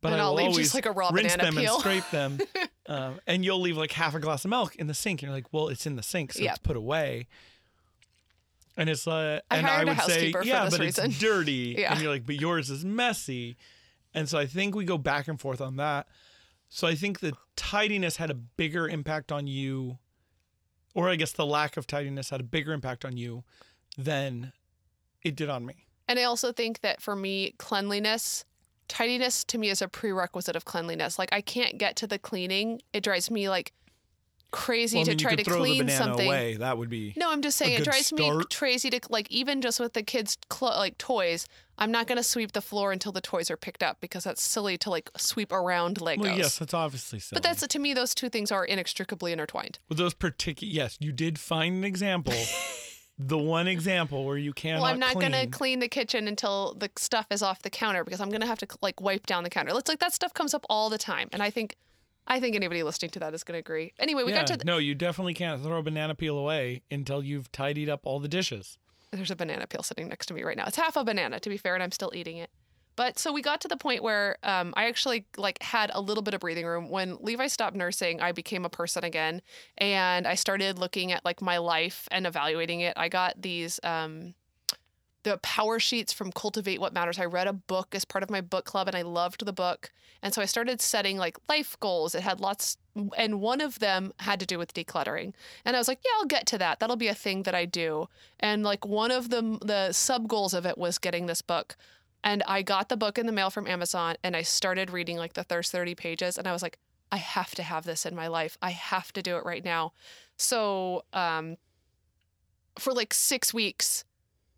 but 0.00 0.12
And 0.12 0.20
I 0.20 0.24
I'll 0.24 0.30
will 0.30 0.36
leave 0.36 0.46
always 0.50 0.66
just 0.66 0.74
like 0.74 0.86
a 0.86 0.92
raw 0.92 1.10
rinse 1.12 1.34
banana 1.34 1.50
them 1.52 1.62
peel. 1.62 1.72
and 1.74 1.80
scrape 1.80 2.10
them. 2.10 2.38
um, 2.86 3.20
and 3.26 3.44
you'll 3.44 3.60
leave 3.60 3.76
like 3.76 3.92
half 3.92 4.14
a 4.14 4.20
glass 4.20 4.44
of 4.44 4.50
milk 4.50 4.76
in 4.76 4.86
the 4.86 4.94
sink. 4.94 5.22
And 5.22 5.28
you're 5.28 5.36
like, 5.36 5.52
well, 5.52 5.68
it's 5.68 5.86
in 5.86 5.96
the 5.96 6.02
sink, 6.02 6.32
so 6.32 6.42
it's 6.42 6.58
put 6.58 6.76
away. 6.76 7.26
And 8.78 8.88
it's 8.88 9.08
like, 9.08 9.42
I 9.50 9.56
and 9.56 9.66
I 9.66 9.84
would 9.84 10.00
say, 10.02 10.32
yeah, 10.44 10.68
but 10.70 10.78
reason." 10.78 11.06
it's 11.06 11.18
dirty. 11.20 11.74
Yeah. 11.76 11.92
And 11.92 12.00
you're 12.00 12.12
like, 12.12 12.24
but 12.24 12.36
yours 12.40 12.70
is 12.70 12.84
messy. 12.84 13.56
And 14.14 14.28
so 14.28 14.38
I 14.38 14.46
think 14.46 14.76
we 14.76 14.84
go 14.84 14.96
back 14.96 15.26
and 15.26 15.38
forth 15.38 15.60
on 15.60 15.76
that. 15.76 16.06
So 16.68 16.86
I 16.86 16.94
think 16.94 17.18
the 17.18 17.32
tidiness 17.56 18.16
had 18.16 18.30
a 18.30 18.34
bigger 18.34 18.88
impact 18.88 19.32
on 19.32 19.48
you, 19.48 19.98
or 20.94 21.08
I 21.08 21.16
guess 21.16 21.32
the 21.32 21.44
lack 21.44 21.76
of 21.76 21.88
tidiness 21.88 22.30
had 22.30 22.40
a 22.40 22.44
bigger 22.44 22.72
impact 22.72 23.04
on 23.04 23.16
you 23.16 23.42
than 23.96 24.52
it 25.22 25.34
did 25.34 25.50
on 25.50 25.66
me. 25.66 25.86
And 26.06 26.18
I 26.18 26.22
also 26.22 26.52
think 26.52 26.80
that 26.82 27.02
for 27.02 27.16
me, 27.16 27.54
cleanliness, 27.58 28.44
tidiness 28.86 29.42
to 29.44 29.58
me 29.58 29.70
is 29.70 29.82
a 29.82 29.88
prerequisite 29.88 30.54
of 30.54 30.64
cleanliness. 30.64 31.18
Like 31.18 31.30
I 31.32 31.40
can't 31.40 31.78
get 31.78 31.96
to 31.96 32.06
the 32.06 32.18
cleaning. 32.18 32.80
It 32.92 33.02
drives 33.02 33.28
me 33.28 33.48
like 33.48 33.72
crazy 34.50 34.98
Well, 34.98 35.08
I 35.08 35.12
to 35.12 35.16
try 35.16 35.34
to 35.36 35.44
clean 35.44 35.88
something. 35.88 36.26
away. 36.26 36.56
That 36.56 36.78
would 36.78 36.88
be. 36.88 37.12
No, 37.16 37.30
I'm 37.30 37.42
just 37.42 37.58
saying 37.58 37.78
it 37.78 37.84
drives 37.84 38.12
me 38.12 38.30
crazy 38.52 38.90
to 38.90 39.00
like 39.10 39.30
even 39.30 39.60
just 39.60 39.80
with 39.80 39.92
the 39.92 40.02
kids' 40.02 40.36
clo- 40.48 40.76
like 40.76 40.98
toys. 40.98 41.46
I'm 41.80 41.92
not 41.92 42.06
gonna 42.08 42.22
sweep 42.24 42.52
the 42.52 42.60
floor 42.60 42.90
until 42.92 43.12
the 43.12 43.20
toys 43.20 43.50
are 43.50 43.56
picked 43.56 43.82
up 43.82 44.00
because 44.00 44.24
that's 44.24 44.42
silly 44.42 44.76
to 44.78 44.90
like 44.90 45.10
sweep 45.16 45.52
around 45.52 45.98
Legos. 45.98 46.18
Well, 46.18 46.36
yes, 46.36 46.58
that's 46.58 46.74
obviously 46.74 47.20
silly. 47.20 47.36
But 47.36 47.42
that's 47.44 47.66
to 47.66 47.78
me, 47.78 47.94
those 47.94 48.14
two 48.14 48.28
things 48.28 48.50
are 48.50 48.64
inextricably 48.64 49.32
intertwined. 49.32 49.78
Well, 49.88 49.96
those 49.96 50.14
particular. 50.14 50.72
Yes, 50.72 50.96
you 51.00 51.12
did 51.12 51.38
find 51.38 51.76
an 51.76 51.84
example. 51.84 52.34
the 53.18 53.38
one 53.38 53.66
example 53.66 54.24
where 54.24 54.38
you 54.38 54.52
cannot. 54.52 54.82
well, 54.82 54.92
I'm 54.92 54.98
not 54.98 55.12
clean. 55.12 55.32
gonna 55.32 55.46
clean 55.48 55.78
the 55.80 55.88
kitchen 55.88 56.28
until 56.28 56.74
the 56.78 56.90
stuff 56.96 57.26
is 57.30 57.42
off 57.42 57.62
the 57.62 57.70
counter 57.70 58.04
because 58.04 58.20
I'm 58.20 58.30
gonna 58.30 58.46
have 58.46 58.58
to 58.58 58.66
like 58.80 59.00
wipe 59.00 59.26
down 59.26 59.42
the 59.44 59.50
counter. 59.50 59.72
It's 59.76 59.88
like 59.88 59.98
that 60.00 60.12
stuff 60.12 60.32
comes 60.34 60.54
up 60.54 60.64
all 60.70 60.88
the 60.88 60.98
time, 60.98 61.28
and 61.32 61.42
I 61.42 61.50
think, 61.50 61.76
I 62.28 62.40
think 62.40 62.54
anybody 62.54 62.82
listening 62.82 63.10
to 63.12 63.20
that 63.20 63.34
is 63.34 63.42
gonna 63.42 63.58
agree. 63.58 63.94
Anyway, 63.98 64.22
we 64.22 64.32
yeah, 64.32 64.38
got 64.38 64.46
to. 64.48 64.56
The, 64.58 64.64
no, 64.64 64.78
you 64.78 64.94
definitely 64.94 65.34
can't 65.34 65.62
throw 65.62 65.78
a 65.78 65.82
banana 65.82 66.14
peel 66.14 66.38
away 66.38 66.82
until 66.90 67.24
you've 67.24 67.50
tidied 67.50 67.88
up 67.88 68.00
all 68.04 68.20
the 68.20 68.28
dishes. 68.28 68.78
there's 69.10 69.30
a 69.30 69.36
banana 69.36 69.66
peel 69.66 69.82
sitting 69.82 70.08
next 70.08 70.26
to 70.26 70.34
me 70.34 70.42
right 70.42 70.56
now. 70.56 70.64
It's 70.66 70.76
half 70.76 70.96
a 70.96 71.04
banana, 71.04 71.40
to 71.40 71.48
be 71.48 71.56
fair, 71.56 71.74
and 71.74 71.82
I'm 71.82 71.90
still 71.90 72.12
eating 72.14 72.36
it. 72.36 72.50
But 72.98 73.16
so 73.16 73.32
we 73.32 73.42
got 73.42 73.60
to 73.60 73.68
the 73.68 73.76
point 73.76 74.02
where 74.02 74.38
um, 74.42 74.74
I 74.76 74.88
actually 74.88 75.24
like 75.36 75.62
had 75.62 75.92
a 75.94 76.00
little 76.00 76.22
bit 76.22 76.34
of 76.34 76.40
breathing 76.40 76.66
room. 76.66 76.90
When 76.90 77.16
Levi 77.20 77.46
stopped 77.46 77.76
nursing, 77.76 78.20
I 78.20 78.32
became 78.32 78.64
a 78.64 78.68
person 78.68 79.04
again, 79.04 79.40
and 79.78 80.26
I 80.26 80.34
started 80.34 80.80
looking 80.80 81.12
at 81.12 81.24
like 81.24 81.40
my 81.40 81.58
life 81.58 82.08
and 82.10 82.26
evaluating 82.26 82.80
it. 82.80 82.94
I 82.96 83.08
got 83.08 83.40
these 83.40 83.78
um, 83.84 84.34
the 85.28 85.38
power 85.38 85.78
sheets 85.78 86.12
from 86.12 86.32
Cultivate 86.32 86.80
What 86.80 86.92
Matters. 86.92 87.18
I 87.18 87.24
read 87.26 87.46
a 87.46 87.52
book 87.52 87.94
as 87.94 88.04
part 88.04 88.24
of 88.24 88.30
my 88.30 88.40
book 88.40 88.64
club, 88.64 88.88
and 88.88 88.96
I 88.96 89.02
loved 89.02 89.44
the 89.44 89.52
book. 89.52 89.92
And 90.22 90.34
so 90.34 90.42
I 90.42 90.46
started 90.46 90.80
setting 90.80 91.16
like 91.16 91.36
life 91.48 91.76
goals. 91.80 92.14
It 92.14 92.22
had 92.22 92.40
lots, 92.40 92.76
and 93.16 93.40
one 93.40 93.60
of 93.60 93.78
them 93.78 94.12
had 94.18 94.40
to 94.40 94.46
do 94.46 94.58
with 94.58 94.74
decluttering. 94.74 95.34
And 95.64 95.76
I 95.76 95.78
was 95.78 95.86
like, 95.86 96.00
yeah, 96.04 96.12
I'll 96.18 96.26
get 96.26 96.46
to 96.46 96.58
that. 96.58 96.80
That'll 96.80 96.96
be 96.96 97.08
a 97.08 97.14
thing 97.14 97.44
that 97.44 97.54
I 97.54 97.66
do. 97.66 98.08
And 98.40 98.62
like 98.62 98.84
one 98.86 99.10
of 99.10 99.30
the 99.30 99.58
the 99.62 99.92
sub 99.92 100.28
goals 100.28 100.54
of 100.54 100.66
it 100.66 100.78
was 100.78 100.98
getting 100.98 101.26
this 101.26 101.42
book. 101.42 101.76
And 102.24 102.42
I 102.48 102.62
got 102.62 102.88
the 102.88 102.96
book 102.96 103.16
in 103.16 103.26
the 103.26 103.32
mail 103.32 103.50
from 103.50 103.68
Amazon, 103.68 104.16
and 104.24 104.34
I 104.34 104.42
started 104.42 104.90
reading 104.90 105.18
like 105.18 105.34
the 105.34 105.44
first 105.44 105.70
thirty 105.70 105.94
pages, 105.94 106.36
and 106.38 106.48
I 106.48 106.52
was 106.52 106.62
like, 106.62 106.78
I 107.12 107.18
have 107.18 107.54
to 107.54 107.62
have 107.62 107.84
this 107.84 108.04
in 108.04 108.16
my 108.16 108.26
life. 108.26 108.58
I 108.60 108.70
have 108.70 109.12
to 109.12 109.22
do 109.22 109.36
it 109.36 109.44
right 109.44 109.64
now. 109.64 109.92
So 110.36 111.04
um, 111.12 111.58
for 112.78 112.92
like 112.92 113.14
six 113.14 113.54
weeks, 113.54 114.04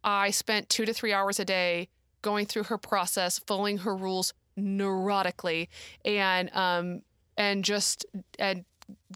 I 0.04 0.30
spent 0.30 0.68
two 0.68 0.84
to 0.84 0.92
three 0.92 1.12
hours 1.12 1.38
a 1.38 1.44
day 1.44 1.88
going 2.22 2.46
through 2.46 2.64
her 2.64 2.78
process, 2.78 3.38
following 3.38 3.78
her 3.78 3.94
rules 3.96 4.32
neurotically, 4.58 5.68
and 6.04 6.54
um, 6.54 7.02
and 7.36 7.64
just 7.64 8.06
and 8.38 8.64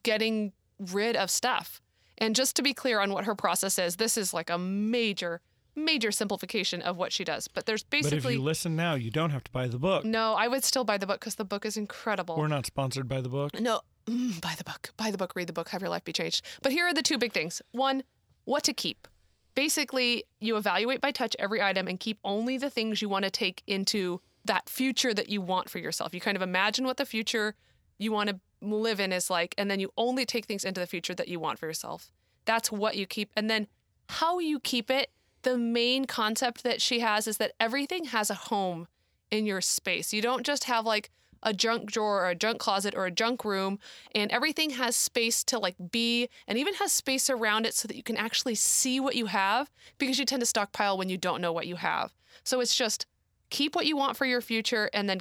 getting 0.02 0.52
rid 0.78 1.16
of 1.16 1.30
stuff. 1.30 1.80
And 2.18 2.36
just 2.36 2.54
to 2.56 2.62
be 2.62 2.72
clear 2.72 3.00
on 3.00 3.12
what 3.12 3.24
her 3.24 3.34
process 3.34 3.78
is, 3.78 3.96
this 3.96 4.16
is 4.16 4.32
like 4.32 4.48
a 4.48 4.56
major, 4.56 5.40
major 5.74 6.12
simplification 6.12 6.80
of 6.80 6.96
what 6.96 7.12
she 7.12 7.24
does. 7.24 7.48
But 7.48 7.66
there's 7.66 7.82
basically. 7.82 8.20
But 8.20 8.28
if 8.30 8.34
you 8.36 8.42
listen 8.42 8.76
now, 8.76 8.94
you 8.94 9.10
don't 9.10 9.30
have 9.30 9.44
to 9.44 9.50
buy 9.50 9.66
the 9.66 9.78
book. 9.78 10.04
no. 10.04 10.34
I 10.34 10.46
would 10.48 10.64
still 10.64 10.84
buy 10.84 10.96
the 10.98 11.06
book 11.06 11.20
because 11.20 11.34
the 11.34 11.44
book 11.44 11.66
is 11.66 11.76
incredible. 11.76 12.36
We're 12.36 12.48
not 12.48 12.66
sponsored 12.66 13.08
by 13.08 13.20
the 13.20 13.28
book. 13.28 13.58
No, 13.60 13.80
mm, 14.06 14.40
buy 14.40 14.54
the 14.56 14.64
book. 14.64 14.90
Buy 14.96 15.10
the 15.10 15.18
book, 15.18 15.32
read 15.34 15.48
the 15.48 15.52
book, 15.52 15.70
have 15.70 15.82
your 15.82 15.90
life 15.90 16.04
be 16.04 16.12
changed. 16.12 16.44
But 16.62 16.72
here 16.72 16.86
are 16.86 16.94
the 16.94 17.02
two 17.02 17.18
big 17.18 17.32
things. 17.32 17.60
One, 17.72 18.04
what 18.44 18.62
to 18.64 18.72
keep. 18.72 19.08
Basically, 19.54 20.24
you 20.40 20.56
evaluate 20.56 21.00
by 21.00 21.12
touch 21.12 21.36
every 21.38 21.62
item 21.62 21.86
and 21.86 22.00
keep 22.00 22.18
only 22.24 22.58
the 22.58 22.70
things 22.70 23.00
you 23.00 23.08
want 23.08 23.24
to 23.24 23.30
take 23.30 23.62
into 23.66 24.20
that 24.44 24.68
future 24.68 25.14
that 25.14 25.28
you 25.28 25.40
want 25.40 25.70
for 25.70 25.78
yourself. 25.78 26.12
You 26.12 26.20
kind 26.20 26.36
of 26.36 26.42
imagine 26.42 26.84
what 26.84 26.96
the 26.96 27.06
future 27.06 27.54
you 27.98 28.12
want 28.12 28.30
to 28.30 28.40
live 28.60 29.00
in 29.00 29.12
is 29.12 29.30
like, 29.30 29.54
and 29.56 29.70
then 29.70 29.80
you 29.80 29.90
only 29.96 30.26
take 30.26 30.46
things 30.46 30.64
into 30.64 30.80
the 30.80 30.86
future 30.86 31.14
that 31.14 31.28
you 31.28 31.38
want 31.38 31.58
for 31.58 31.66
yourself. 31.66 32.10
That's 32.44 32.70
what 32.72 32.96
you 32.96 33.06
keep. 33.06 33.30
And 33.36 33.48
then 33.48 33.68
how 34.08 34.38
you 34.38 34.60
keep 34.60 34.90
it, 34.90 35.10
the 35.42 35.56
main 35.56 36.04
concept 36.06 36.62
that 36.64 36.82
she 36.82 37.00
has 37.00 37.26
is 37.26 37.38
that 37.38 37.52
everything 37.60 38.06
has 38.06 38.30
a 38.30 38.34
home 38.34 38.88
in 39.30 39.46
your 39.46 39.60
space. 39.60 40.12
You 40.12 40.22
don't 40.22 40.44
just 40.44 40.64
have 40.64 40.84
like 40.84 41.10
a 41.44 41.52
junk 41.52 41.90
drawer 41.90 42.24
or 42.24 42.30
a 42.30 42.34
junk 42.34 42.58
closet 42.58 42.94
or 42.96 43.06
a 43.06 43.10
junk 43.10 43.44
room 43.44 43.78
and 44.14 44.30
everything 44.30 44.70
has 44.70 44.96
space 44.96 45.44
to 45.44 45.58
like 45.58 45.76
be 45.90 46.28
and 46.48 46.58
even 46.58 46.74
has 46.74 46.92
space 46.92 47.30
around 47.30 47.66
it 47.66 47.74
so 47.74 47.86
that 47.86 47.96
you 47.96 48.02
can 48.02 48.16
actually 48.16 48.54
see 48.54 48.98
what 48.98 49.14
you 49.14 49.26
have 49.26 49.70
because 49.98 50.18
you 50.18 50.24
tend 50.24 50.40
to 50.40 50.46
stockpile 50.46 50.96
when 50.98 51.08
you 51.08 51.16
don't 51.16 51.40
know 51.40 51.52
what 51.52 51.66
you 51.66 51.76
have. 51.76 52.12
So 52.42 52.60
it's 52.60 52.74
just 52.74 53.06
keep 53.50 53.76
what 53.76 53.86
you 53.86 53.96
want 53.96 54.16
for 54.16 54.26
your 54.26 54.40
future 54.40 54.90
and 54.92 55.08
then 55.08 55.20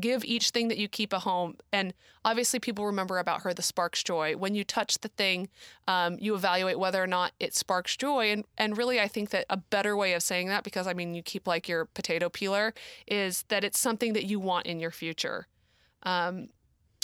give 0.00 0.24
each 0.24 0.50
thing 0.50 0.68
that 0.68 0.78
you 0.78 0.88
keep 0.88 1.12
a 1.12 1.18
home. 1.18 1.56
And 1.72 1.92
obviously 2.24 2.58
people 2.58 2.86
remember 2.86 3.18
about 3.18 3.42
her 3.42 3.52
the 3.52 3.62
sparks 3.62 4.02
joy. 4.02 4.34
When 4.34 4.54
you 4.54 4.64
touch 4.64 4.98
the 5.00 5.08
thing 5.08 5.48
um, 5.88 6.16
you 6.20 6.34
evaluate 6.34 6.78
whether 6.78 7.02
or 7.02 7.06
not 7.06 7.32
it 7.40 7.54
sparks 7.54 7.96
joy. 7.96 8.32
And 8.32 8.44
and 8.56 8.78
really 8.78 9.00
i 9.00 9.08
think 9.08 9.30
that 9.30 9.44
a 9.50 9.56
better 9.56 9.96
way 9.96 10.14
of 10.14 10.22
saying 10.22 10.48
that 10.48 10.64
because 10.64 10.86
i 10.86 10.94
mean 10.94 11.14
you 11.14 11.22
keep 11.22 11.46
like 11.46 11.68
your 11.68 11.84
potato 11.86 12.28
peeler 12.28 12.74
is 13.06 13.44
that 13.48 13.64
it's 13.64 13.78
something 13.78 14.12
that 14.14 14.24
you 14.24 14.40
want 14.40 14.66
in 14.66 14.80
your 14.80 14.90
future 14.90 15.46
um, 16.06 16.48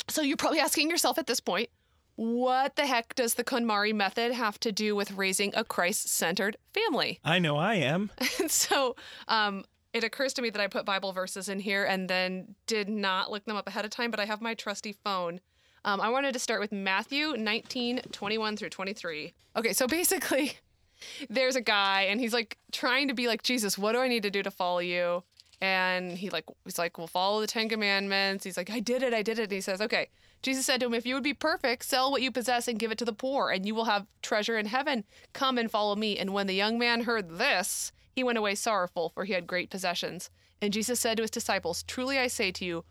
so 0.08 0.22
you're 0.22 0.38
probably 0.38 0.60
asking 0.60 0.88
yourself 0.88 1.18
at 1.18 1.26
this 1.26 1.40
point 1.40 1.68
what 2.16 2.76
the 2.76 2.86
heck 2.86 3.14
does 3.14 3.34
the 3.34 3.44
KonMari 3.44 3.94
method 3.94 4.32
have 4.32 4.60
to 4.60 4.70
do 4.70 4.94
with 4.94 5.12
raising 5.12 5.52
a 5.54 5.64
Christ-centered 5.64 6.56
family? 6.74 7.18
I 7.24 7.38
know 7.38 7.56
I 7.56 7.74
am. 7.76 8.10
And 8.38 8.50
so 8.50 8.96
um, 9.28 9.64
it 9.92 10.04
occurs 10.04 10.32
to 10.34 10.42
me 10.42 10.50
that 10.50 10.60
I 10.60 10.66
put 10.66 10.84
Bible 10.84 11.12
verses 11.12 11.48
in 11.48 11.58
here 11.58 11.84
and 11.84 12.08
then 12.08 12.54
did 12.66 12.88
not 12.88 13.30
look 13.30 13.44
them 13.44 13.56
up 13.56 13.66
ahead 13.66 13.84
of 13.84 13.90
time, 13.90 14.10
but 14.10 14.20
I 14.20 14.26
have 14.26 14.40
my 14.40 14.54
trusty 14.54 14.92
phone. 14.92 15.40
Um, 15.84 16.00
I 16.00 16.10
wanted 16.10 16.32
to 16.34 16.38
start 16.38 16.60
with 16.60 16.70
Matthew 16.70 17.34
19, 17.36 18.02
21 18.12 18.56
through 18.56 18.70
23. 18.70 19.32
Okay, 19.56 19.72
so 19.72 19.86
basically, 19.86 20.58
there's 21.30 21.56
a 21.56 21.60
guy 21.60 22.02
and 22.02 22.20
he's 22.20 22.32
like 22.32 22.58
trying 22.70 23.08
to 23.08 23.14
be 23.14 23.26
like, 23.26 23.42
Jesus, 23.42 23.76
what 23.76 23.92
do 23.92 23.98
I 23.98 24.08
need 24.08 24.22
to 24.22 24.30
do 24.30 24.42
to 24.42 24.50
follow 24.50 24.78
you? 24.78 25.24
And 25.62 26.18
he 26.18 26.28
like 26.28 26.44
he's 26.64 26.76
like, 26.76 26.98
well, 26.98 27.06
follow 27.06 27.40
the 27.40 27.46
Ten 27.46 27.68
Commandments. 27.68 28.42
He's 28.42 28.56
like, 28.56 28.68
I 28.68 28.80
did 28.80 29.00
it, 29.00 29.14
I 29.14 29.22
did 29.22 29.38
it. 29.38 29.44
And 29.44 29.52
he 29.52 29.60
says, 29.60 29.80
okay. 29.80 30.08
Jesus 30.42 30.66
said 30.66 30.80
to 30.80 30.86
him, 30.86 30.94
if 30.94 31.06
you 31.06 31.14
would 31.14 31.22
be 31.22 31.34
perfect, 31.34 31.84
sell 31.84 32.10
what 32.10 32.20
you 32.20 32.32
possess 32.32 32.66
and 32.66 32.80
give 32.80 32.90
it 32.90 32.98
to 32.98 33.04
the 33.04 33.12
poor, 33.12 33.48
and 33.48 33.64
you 33.64 33.72
will 33.72 33.84
have 33.84 34.08
treasure 34.22 34.58
in 34.58 34.66
heaven. 34.66 35.04
Come 35.32 35.58
and 35.58 35.70
follow 35.70 35.94
me. 35.94 36.18
And 36.18 36.34
when 36.34 36.48
the 36.48 36.54
young 36.54 36.80
man 36.80 37.04
heard 37.04 37.38
this, 37.38 37.92
he 38.12 38.24
went 38.24 38.38
away 38.38 38.56
sorrowful, 38.56 39.10
for 39.10 39.24
he 39.24 39.34
had 39.34 39.46
great 39.46 39.70
possessions. 39.70 40.30
And 40.60 40.72
Jesus 40.72 40.98
said 40.98 41.16
to 41.18 41.22
his 41.22 41.30
disciples, 41.30 41.84
Truly 41.84 42.18
I 42.18 42.26
say 42.26 42.50
to 42.50 42.64
you, 42.64 42.84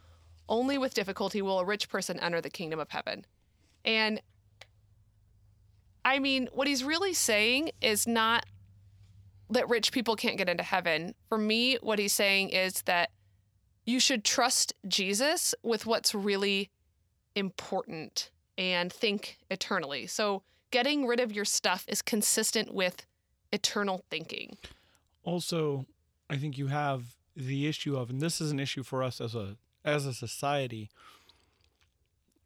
only 0.47 0.77
with 0.77 0.93
difficulty 0.93 1.41
will 1.41 1.59
a 1.59 1.65
rich 1.65 1.89
person 1.89 2.17
enter 2.21 2.39
the 2.39 2.49
kingdom 2.49 2.79
of 2.79 2.91
heaven. 2.91 3.25
And 3.83 4.21
I 6.05 6.19
mean, 6.19 6.47
what 6.53 6.69
he's 6.69 6.85
really 6.85 7.13
saying 7.13 7.71
is 7.81 8.07
not 8.07 8.45
that 9.51 9.69
rich 9.69 9.91
people 9.91 10.15
can't 10.15 10.37
get 10.37 10.49
into 10.49 10.63
heaven. 10.63 11.13
For 11.29 11.37
me, 11.37 11.77
what 11.81 11.99
he's 11.99 12.13
saying 12.13 12.49
is 12.49 12.81
that 12.83 13.11
you 13.85 13.99
should 13.99 14.23
trust 14.23 14.73
Jesus 14.87 15.53
with 15.63 15.85
what's 15.85 16.15
really 16.15 16.69
important 17.35 18.31
and 18.57 18.91
think 18.91 19.37
eternally. 19.49 20.07
So, 20.07 20.43
getting 20.71 21.05
rid 21.05 21.19
of 21.19 21.31
your 21.31 21.45
stuff 21.45 21.85
is 21.87 22.01
consistent 22.01 22.73
with 22.73 23.05
eternal 23.51 24.03
thinking. 24.09 24.57
Also, 25.23 25.85
I 26.29 26.37
think 26.37 26.57
you 26.57 26.67
have 26.67 27.15
the 27.35 27.67
issue 27.67 27.97
of, 27.97 28.09
and 28.09 28.21
this 28.21 28.39
is 28.39 28.51
an 28.51 28.59
issue 28.59 28.83
for 28.83 29.03
us 29.03 29.19
as 29.19 29.35
a 29.35 29.57
as 29.83 30.05
a 30.05 30.13
society. 30.13 30.89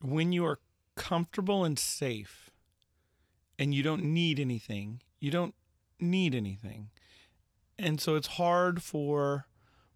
When 0.02 0.32
you 0.32 0.46
are 0.46 0.60
comfortable 0.96 1.66
and 1.66 1.78
safe, 1.78 2.50
and 3.60 3.74
you 3.74 3.84
don't 3.84 4.04
need 4.04 4.40
anything, 4.40 5.02
you 5.20 5.32
don't 5.32 5.56
need 6.00 6.36
anything, 6.36 6.90
and 7.78 8.00
so 8.00 8.16
it's 8.16 8.28
hard 8.28 8.82
for, 8.82 9.48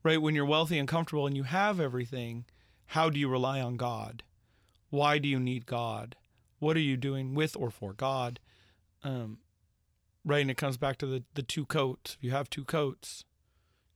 right? 0.04 0.22
When 0.22 0.36
you're 0.36 0.46
wealthy 0.46 0.78
and 0.78 0.88
comfortable 0.88 1.28
and 1.28 1.36
you 1.36 1.44
have 1.44 1.80
everything, 1.80 2.46
how 2.88 3.10
do 3.10 3.20
you 3.20 3.30
rely 3.30 3.62
on 3.62 3.78
God? 3.78 4.24
Why 4.90 5.20
do 5.20 5.28
you 5.28 5.40
need 5.40 5.66
God? 5.66 6.16
What 6.60 6.76
are 6.76 6.82
you 6.82 6.98
doing 6.98 7.34
with 7.36 7.56
or 7.56 7.70
for 7.70 7.94
God? 7.94 8.40
Um, 9.04 9.40
right, 10.26 10.42
and 10.42 10.52
it 10.52 10.58
comes 10.58 10.78
back 10.78 10.98
to 10.98 11.06
the 11.06 11.24
the 11.36 11.44
two 11.44 11.66
coats. 11.66 12.16
If 12.18 12.24
you 12.24 12.32
have 12.32 12.50
two 12.50 12.66
coats, 12.66 13.24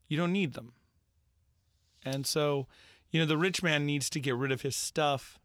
you 0.07 0.17
don't 0.17 0.31
need 0.31 0.53
them. 0.53 0.73
And 2.05 2.25
so, 2.25 2.67
you 3.11 3.19
know, 3.19 3.25
the 3.25 3.37
rich 3.37 3.63
man 3.63 3.85
needs 3.85 4.09
to 4.11 4.19
get 4.19 4.35
rid 4.35 4.51
of 4.51 4.61
his 4.61 4.75
stuff 4.75 5.39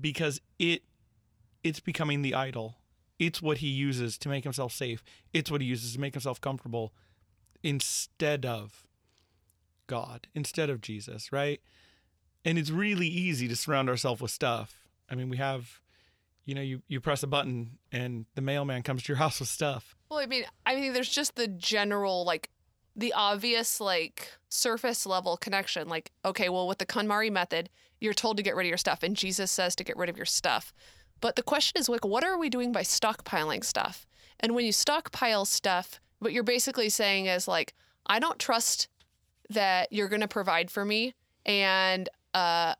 because 0.00 0.40
it 0.58 0.82
it's 1.64 1.80
becoming 1.80 2.22
the 2.22 2.34
idol. 2.34 2.76
It's 3.18 3.40
what 3.40 3.58
he 3.58 3.68
uses 3.68 4.18
to 4.18 4.28
make 4.28 4.44
himself 4.44 4.72
safe. 4.72 5.04
It's 5.32 5.50
what 5.50 5.60
he 5.60 5.66
uses 5.66 5.94
to 5.94 6.00
make 6.00 6.14
himself 6.14 6.40
comfortable 6.40 6.92
instead 7.62 8.44
of 8.44 8.86
God, 9.86 10.26
instead 10.34 10.70
of 10.70 10.80
Jesus, 10.80 11.32
right? 11.32 11.60
And 12.44 12.58
it's 12.58 12.70
really 12.70 13.06
easy 13.06 13.46
to 13.48 13.56
surround 13.56 13.88
ourselves 13.88 14.20
with 14.20 14.30
stuff. 14.30 14.86
I 15.08 15.14
mean, 15.14 15.28
we 15.28 15.36
have 15.36 15.82
you 16.44 16.54
know, 16.54 16.60
you, 16.62 16.82
you 16.88 17.00
press 17.00 17.22
a 17.22 17.26
button 17.26 17.78
and 17.90 18.26
the 18.34 18.42
mailman 18.42 18.82
comes 18.82 19.02
to 19.04 19.08
your 19.08 19.16
house 19.18 19.40
with 19.40 19.48
stuff. 19.48 19.94
Well, 20.10 20.20
I 20.20 20.26
mean, 20.26 20.44
I 20.66 20.74
mean, 20.74 20.92
there's 20.92 21.08
just 21.08 21.36
the 21.36 21.48
general, 21.48 22.24
like, 22.24 22.50
the 22.94 23.12
obvious, 23.14 23.80
like, 23.80 24.28
surface 24.48 25.06
level 25.06 25.36
connection. 25.36 25.88
Like, 25.88 26.12
okay, 26.24 26.48
well, 26.48 26.68
with 26.68 26.78
the 26.78 26.86
KonMari 26.86 27.30
method, 27.30 27.70
you're 28.00 28.12
told 28.12 28.36
to 28.36 28.42
get 28.42 28.54
rid 28.54 28.66
of 28.66 28.68
your 28.68 28.78
stuff, 28.78 29.02
and 29.02 29.16
Jesus 29.16 29.50
says 29.50 29.74
to 29.76 29.84
get 29.84 29.96
rid 29.96 30.10
of 30.10 30.16
your 30.16 30.26
stuff. 30.26 30.74
But 31.22 31.36
the 31.36 31.42
question 31.42 31.80
is, 31.80 31.88
like, 31.88 32.04
what 32.04 32.24
are 32.24 32.36
we 32.36 32.50
doing 32.50 32.72
by 32.72 32.82
stockpiling 32.82 33.64
stuff? 33.64 34.06
And 34.40 34.54
when 34.54 34.66
you 34.66 34.72
stockpile 34.72 35.46
stuff, 35.46 36.00
what 36.18 36.32
you're 36.32 36.42
basically 36.42 36.90
saying 36.90 37.26
is, 37.26 37.48
like, 37.48 37.74
I 38.04 38.18
don't 38.18 38.40
trust 38.40 38.88
that 39.48 39.92
you're 39.92 40.08
going 40.08 40.20
to 40.20 40.28
provide 40.28 40.70
for 40.70 40.84
me. 40.84 41.14
And 41.46 42.08
uh, 42.34 42.74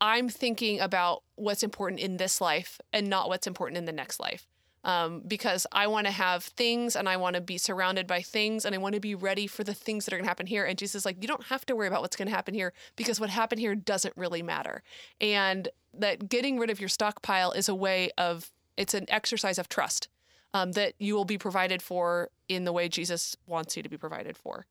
I'm 0.00 0.30
thinking 0.30 0.80
about 0.80 1.22
what's 1.34 1.62
important 1.62 2.00
in 2.00 2.16
this 2.16 2.40
life 2.40 2.80
and 2.92 3.08
not 3.08 3.28
what's 3.28 3.46
important 3.46 3.76
in 3.76 3.84
the 3.84 3.92
next 3.92 4.18
life. 4.18 4.48
Um, 4.84 5.22
because 5.26 5.66
I 5.72 5.88
want 5.88 6.06
to 6.06 6.12
have 6.12 6.44
things 6.44 6.94
and 6.94 7.08
I 7.08 7.16
want 7.16 7.34
to 7.34 7.40
be 7.40 7.58
surrounded 7.58 8.06
by 8.06 8.22
things 8.22 8.64
and 8.64 8.74
I 8.74 8.78
want 8.78 8.94
to 8.94 9.00
be 9.00 9.14
ready 9.14 9.48
for 9.48 9.64
the 9.64 9.74
things 9.74 10.04
that 10.04 10.14
are 10.14 10.16
going 10.16 10.24
to 10.24 10.30
happen 10.30 10.46
here. 10.46 10.64
And 10.64 10.78
Jesus 10.78 11.00
is 11.00 11.04
like, 11.04 11.16
you 11.20 11.26
don't 11.26 11.44
have 11.46 11.66
to 11.66 11.74
worry 11.74 11.88
about 11.88 12.00
what's 12.00 12.14
going 12.14 12.28
to 12.28 12.34
happen 12.34 12.54
here 12.54 12.72
because 12.94 13.18
what 13.18 13.28
happened 13.28 13.60
here 13.60 13.74
doesn't 13.74 14.16
really 14.16 14.40
matter. 14.40 14.82
And 15.20 15.68
that 15.94 16.28
getting 16.28 16.58
rid 16.58 16.70
of 16.70 16.78
your 16.78 16.88
stockpile 16.88 17.50
is 17.50 17.68
a 17.68 17.74
way 17.74 18.10
of, 18.16 18.52
it's 18.76 18.94
an 18.94 19.06
exercise 19.08 19.58
of 19.58 19.68
trust 19.68 20.08
um, 20.54 20.72
that 20.72 20.94
you 20.98 21.14
will 21.14 21.24
be 21.24 21.38
provided 21.38 21.82
for 21.82 22.30
in 22.48 22.64
the 22.64 22.72
way 22.72 22.88
Jesus 22.88 23.36
wants 23.46 23.76
you 23.76 23.82
to 23.82 23.88
be 23.88 23.98
provided 23.98 24.36
for. 24.36 24.66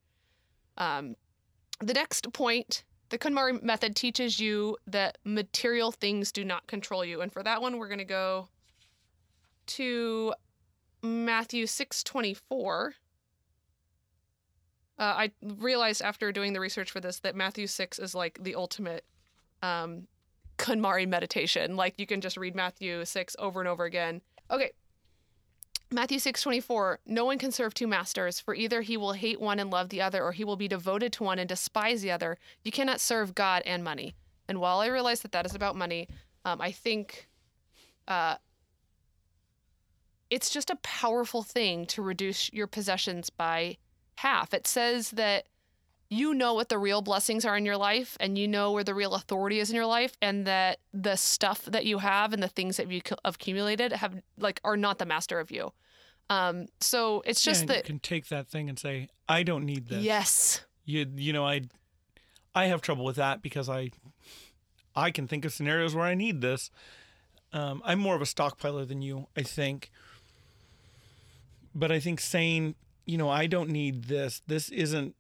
Um, 0.78 1.16
the 1.80 1.94
next 1.94 2.32
point 2.34 2.84
the 3.10 3.18
KonMari 3.18 3.64
method 3.64 3.96
teaches 3.96 4.40
you 4.40 4.78
that 4.88 5.18
material 5.24 5.92
things 5.92 6.32
do 6.32 6.44
not 6.44 6.68
control 6.68 7.06
you. 7.06 7.22
And 7.22 7.32
for 7.32 7.42
that 7.44 7.62
one, 7.62 7.78
we're 7.78 7.88
going 7.88 8.00
to 8.00 8.06
go 8.06 8.50
to 9.68 10.34
Matthew 11.02 11.66
6:24. 11.66 12.96
Uh, 15.00 15.04
I 15.04 15.32
realized 15.42 16.02
after 16.02 16.32
doing 16.32 16.54
the 16.54 16.60
research 16.60 16.90
for 16.90 17.00
this 17.00 17.20
that 17.20 17.36
Matthew 17.36 17.68
6 17.68 18.00
is 18.00 18.16
like 18.16 18.44
the 18.44 18.56
ultimate 18.56 19.06
um, 19.62 20.08
meditation. 21.08 21.76
Like 21.76 22.00
you 22.00 22.08
can 22.08 22.20
just 22.20 22.36
read 22.36 22.56
Matthew 22.56 23.06
6 23.06 23.36
over 23.38 23.60
and 23.60 23.70
over 23.70 23.86
again. 23.86 24.22
Okay, 24.50 24.72
Matthew 25.90 26.20
6:24 26.20 26.98
No 27.06 27.24
one 27.24 27.38
can 27.38 27.52
serve 27.52 27.74
two 27.74 27.88
masters 27.88 28.40
for 28.40 28.54
either 28.54 28.82
he 28.82 28.98
will 28.98 29.14
hate 29.14 29.40
one 29.40 29.60
and 29.60 29.70
love 29.70 29.90
the 29.90 30.02
other 30.02 30.22
or 30.24 30.34
he 30.34 30.44
will 30.44 30.58
be 30.58 30.68
devoted 30.68 31.14
to 31.14 31.24
one 31.24 31.40
and 31.40 31.48
despise 31.48 32.02
the 32.02 32.12
other. 32.12 32.38
You 32.64 32.72
cannot 32.72 33.00
serve 33.00 33.36
God 33.36 33.64
and 33.66 33.84
money. 33.84 34.16
And 34.50 34.60
while 34.60 34.80
I 34.80 34.88
realize 34.88 35.22
that 35.22 35.32
that 35.32 35.46
is 35.46 35.56
about 35.56 35.76
money, 35.76 36.10
um, 36.44 36.60
I 36.60 36.72
think 36.72 37.30
uh, 38.08 38.36
it's 40.30 40.50
just 40.50 40.70
a 40.70 40.76
powerful 40.78 41.44
thing 41.44 41.86
to 41.88 42.02
reduce 42.02 42.52
your 42.52 42.68
possessions 42.68 43.30
by 43.30 43.78
half. 44.16 44.54
It 44.54 44.68
says 44.68 45.12
that 45.12 45.46
you 46.10 46.34
know 46.34 46.54
what 46.54 46.70
the 46.70 46.78
real 46.78 47.02
blessings 47.02 47.46
are 47.46 47.58
in 47.58 47.66
your 47.66 47.78
life 47.78 48.16
and 48.20 48.38
you 48.38 48.48
know 48.48 48.72
where 48.72 48.84
the 48.84 48.94
real 48.94 49.14
authority 49.14 49.60
is 49.60 49.70
in 49.70 49.76
your 49.76 49.86
life 49.86 50.16
and 50.22 50.48
that 50.48 50.80
the 50.94 51.16
stuff 51.16 51.66
that 51.66 51.86
you 51.86 51.98
have 51.98 52.34
and 52.34 52.42
the 52.42 52.48
things 52.48 52.78
that 52.78 52.90
you 52.90 53.02
have 53.24 53.36
accumulated 53.36 53.92
have 53.92 54.22
like 54.38 54.62
are 54.64 54.78
not 54.78 55.00
the 55.00 55.06
master 55.06 55.40
of 55.40 55.52
you. 55.52 55.72
Um 56.30 56.68
so 56.80 57.24
it's 57.26 57.42
just 57.42 57.62
yeah, 57.62 57.68
that 57.68 57.78
you 57.78 57.84
can 57.84 58.00
take 58.00 58.28
that 58.28 58.48
thing 58.48 58.70
and 58.70 58.80
say 58.80 59.10
i 59.28 59.44
don't 59.44 59.66
need 59.66 59.88
this. 59.88 60.04
Yes. 60.04 60.62
You 60.86 61.06
you 61.16 61.34
know 61.34 61.46
i 61.46 61.62
i 62.56 62.66
have 62.66 62.82
trouble 62.82 63.04
with 63.04 63.18
that 63.18 63.42
because 63.42 63.70
i 63.70 63.92
i 64.96 65.12
can 65.12 65.28
think 65.28 65.44
of 65.46 65.54
scenarios 65.54 65.94
where 65.94 66.06
i 66.06 66.16
need 66.16 66.42
this. 66.42 66.72
Um 67.52 67.82
i'm 67.86 68.00
more 68.00 68.16
of 68.16 68.22
a 68.22 68.26
stockpiler 68.26 68.88
than 68.88 69.02
you 69.02 69.28
i 69.36 69.42
think 69.42 69.92
but 71.74 71.92
i 71.92 72.00
think 72.00 72.20
saying 72.20 72.76
you 73.06 73.18
know 73.18 73.30
i 73.30 73.48
don't 73.48 73.70
need 73.70 74.06
this 74.06 74.42
this 74.48 74.70
isn't 74.70 75.16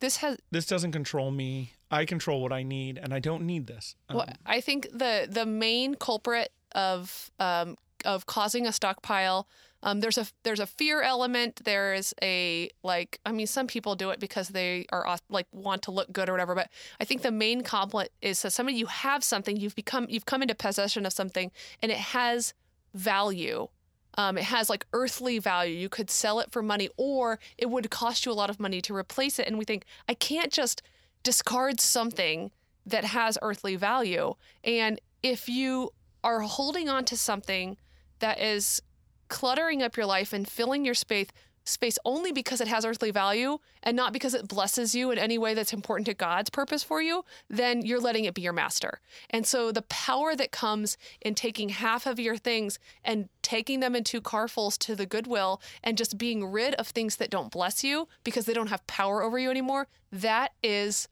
this 0.00 0.18
has 0.18 0.38
this 0.50 0.66
doesn't 0.66 0.92
control 0.92 1.30
me. 1.30 1.72
I 1.90 2.04
control 2.04 2.42
what 2.42 2.52
I 2.52 2.62
need, 2.62 2.98
and 2.98 3.14
I 3.14 3.20
don't 3.20 3.44
need 3.44 3.66
this. 3.66 3.94
Um, 4.08 4.16
well, 4.16 4.28
I 4.44 4.60
think 4.60 4.88
the 4.92 5.26
the 5.30 5.46
main 5.46 5.94
culprit 5.94 6.52
of 6.72 7.30
um, 7.38 7.76
of 8.04 8.26
causing 8.26 8.66
a 8.66 8.72
stockpile. 8.72 9.48
Um, 9.82 10.00
there's 10.00 10.18
a 10.18 10.26
there's 10.42 10.60
a 10.60 10.66
fear 10.66 11.02
element. 11.02 11.62
There 11.64 11.94
is 11.94 12.14
a 12.22 12.70
like 12.82 13.20
I 13.24 13.32
mean 13.32 13.46
some 13.46 13.66
people 13.66 13.94
do 13.94 14.10
it 14.10 14.18
because 14.18 14.48
they 14.48 14.86
are 14.90 15.06
like 15.28 15.46
want 15.52 15.82
to 15.82 15.90
look 15.90 16.12
good 16.12 16.28
or 16.28 16.32
whatever. 16.32 16.54
But 16.54 16.70
I 17.00 17.04
think 17.04 17.22
the 17.22 17.30
main 17.30 17.62
compliment 17.62 18.10
is 18.20 18.42
that 18.42 18.50
somebody 18.52 18.78
you 18.78 18.86
have 18.86 19.22
something 19.22 19.56
you've 19.56 19.76
become 19.76 20.06
you've 20.08 20.26
come 20.26 20.42
into 20.42 20.54
possession 20.54 21.06
of 21.06 21.12
something 21.12 21.52
and 21.82 21.92
it 21.92 21.98
has 21.98 22.52
value 22.94 23.68
um, 24.16 24.38
it 24.38 24.44
has 24.44 24.70
like 24.70 24.86
earthly 24.92 25.38
value. 25.38 25.74
You 25.74 25.88
could 25.88 26.10
sell 26.10 26.40
it 26.40 26.50
for 26.50 26.62
money, 26.62 26.88
or 26.96 27.38
it 27.58 27.70
would 27.70 27.90
cost 27.90 28.24
you 28.24 28.32
a 28.32 28.34
lot 28.34 28.50
of 28.50 28.58
money 28.58 28.80
to 28.82 28.94
replace 28.94 29.38
it. 29.38 29.46
And 29.46 29.58
we 29.58 29.64
think, 29.64 29.84
I 30.08 30.14
can't 30.14 30.52
just 30.52 30.82
discard 31.22 31.80
something 31.80 32.50
that 32.84 33.04
has 33.04 33.36
earthly 33.42 33.76
value. 33.76 34.34
And 34.62 35.00
if 35.22 35.48
you 35.48 35.92
are 36.22 36.40
holding 36.40 36.88
on 36.88 37.04
to 37.06 37.16
something 37.16 37.76
that 38.20 38.40
is 38.40 38.80
cluttering 39.28 39.82
up 39.82 39.96
your 39.96 40.06
life 40.06 40.32
and 40.32 40.48
filling 40.48 40.84
your 40.84 40.94
space 40.94 41.28
space 41.66 41.98
only 42.04 42.32
because 42.32 42.60
it 42.60 42.68
has 42.68 42.84
earthly 42.84 43.10
value 43.10 43.58
and 43.82 43.96
not 43.96 44.12
because 44.12 44.34
it 44.34 44.48
blesses 44.48 44.94
you 44.94 45.10
in 45.10 45.18
any 45.18 45.36
way 45.36 45.52
that's 45.52 45.72
important 45.72 46.06
to 46.06 46.14
God's 46.14 46.48
purpose 46.48 46.82
for 46.82 47.02
you, 47.02 47.24
then 47.50 47.84
you're 47.84 48.00
letting 48.00 48.24
it 48.24 48.34
be 48.34 48.42
your 48.42 48.52
master. 48.52 49.00
And 49.30 49.44
so 49.46 49.72
the 49.72 49.82
power 49.82 50.34
that 50.36 50.52
comes 50.52 50.96
in 51.20 51.34
taking 51.34 51.70
half 51.70 52.06
of 52.06 52.18
your 52.18 52.36
things 52.36 52.78
and 53.04 53.28
taking 53.42 53.80
them 53.80 53.96
in 53.96 54.04
two 54.04 54.20
carfuls 54.20 54.78
to 54.78 54.94
the 54.94 55.06
goodwill 55.06 55.60
and 55.82 55.98
just 55.98 56.16
being 56.16 56.44
rid 56.44 56.74
of 56.74 56.88
things 56.88 57.16
that 57.16 57.30
don't 57.30 57.50
bless 57.50 57.82
you 57.82 58.08
because 58.24 58.46
they 58.46 58.54
don't 58.54 58.68
have 58.68 58.86
power 58.86 59.22
over 59.22 59.38
you 59.38 59.50
anymore, 59.50 59.88
that 60.12 60.52
is 60.62 61.08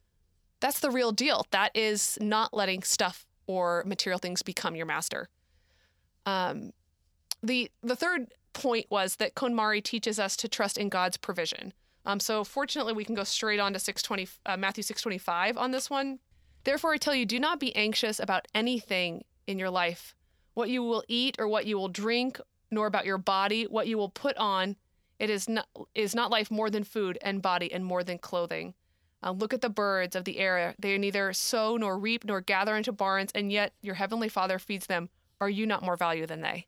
that's 0.61 0.81
the 0.81 0.91
real 0.91 1.13
deal. 1.13 1.47
That 1.51 1.73
is 1.75 2.17
not 2.21 2.55
letting 2.55 2.83
stuff 2.85 3.27
or 3.47 3.83
material 3.87 4.19
things 4.19 4.41
become 4.41 4.75
your 4.77 4.87
master. 4.87 5.29
Um, 6.25 6.73
the 7.43 7.71
the 7.83 7.97
third 7.97 8.29
point 8.55 8.87
was 8.91 9.17
that 9.17 9.35
KonMari 9.35 9.83
teaches 9.83 10.19
us 10.19 10.37
to 10.37 10.49
trust 10.49 10.79
in 10.79 10.89
God's 10.89 11.17
provision. 11.17 11.73
Um, 12.07 12.21
so 12.21 12.45
fortunately, 12.45 12.93
we 12.93 13.05
can 13.05 13.15
go 13.15 13.25
straight 13.25 13.61
on 13.61 13.73
to 13.73 13.79
620, 13.79 14.29
uh, 14.47 14.57
Matthew 14.57 14.83
625 14.83 15.57
on 15.57 15.71
this 15.71 15.91
one. 15.91 16.19
Therefore, 16.65 16.93
I 16.93 16.97
tell 16.97 17.15
you, 17.15 17.27
do 17.27 17.39
not 17.39 17.61
be 17.61 17.75
anxious 17.77 18.19
about 18.19 18.49
anything 18.55 19.25
in 19.47 19.59
your 19.59 19.71
life, 19.71 20.15
what 20.55 20.71
you 20.71 20.83
will 20.83 21.05
eat 21.09 21.37
or 21.39 21.47
what 21.49 21.67
you 21.67 21.77
will 21.77 21.89
drink, 21.89 22.41
nor 22.71 22.87
about 22.87 23.05
your 23.05 23.19
body, 23.19 23.65
what 23.65 23.87
you 23.87 23.99
will 23.99 24.09
put 24.09 24.37
on. 24.37 24.77
It 25.19 25.31
is 25.31 25.49
not 25.49 25.69
is 25.95 26.15
not 26.15 26.31
life 26.31 26.51
more 26.51 26.71
than 26.71 26.85
food, 26.85 27.19
and 27.23 27.41
body 27.41 27.73
and 27.73 27.85
more 27.85 28.03
than 28.03 28.19
clothing. 28.19 28.75
Uh, 29.23 29.31
look 29.31 29.55
at 29.55 29.61
the 29.61 29.69
birds 29.69 30.17
of 30.17 30.25
the 30.25 30.39
air; 30.39 30.75
they 30.79 30.97
neither 30.99 31.33
sow 31.33 31.77
nor 31.77 31.99
reap 31.99 32.25
nor 32.25 32.41
gather 32.41 32.77
into 32.77 32.93
barns, 32.93 33.31
and 33.35 33.53
yet 33.53 33.73
your 33.81 33.95
heavenly 33.95 34.29
Father 34.29 34.59
feeds 34.59 34.87
them. 34.87 35.09
Are 35.41 35.51
you 35.51 35.67
not 35.67 35.83
more 35.83 35.97
value 35.97 36.27
than 36.27 36.41
they? 36.41 36.67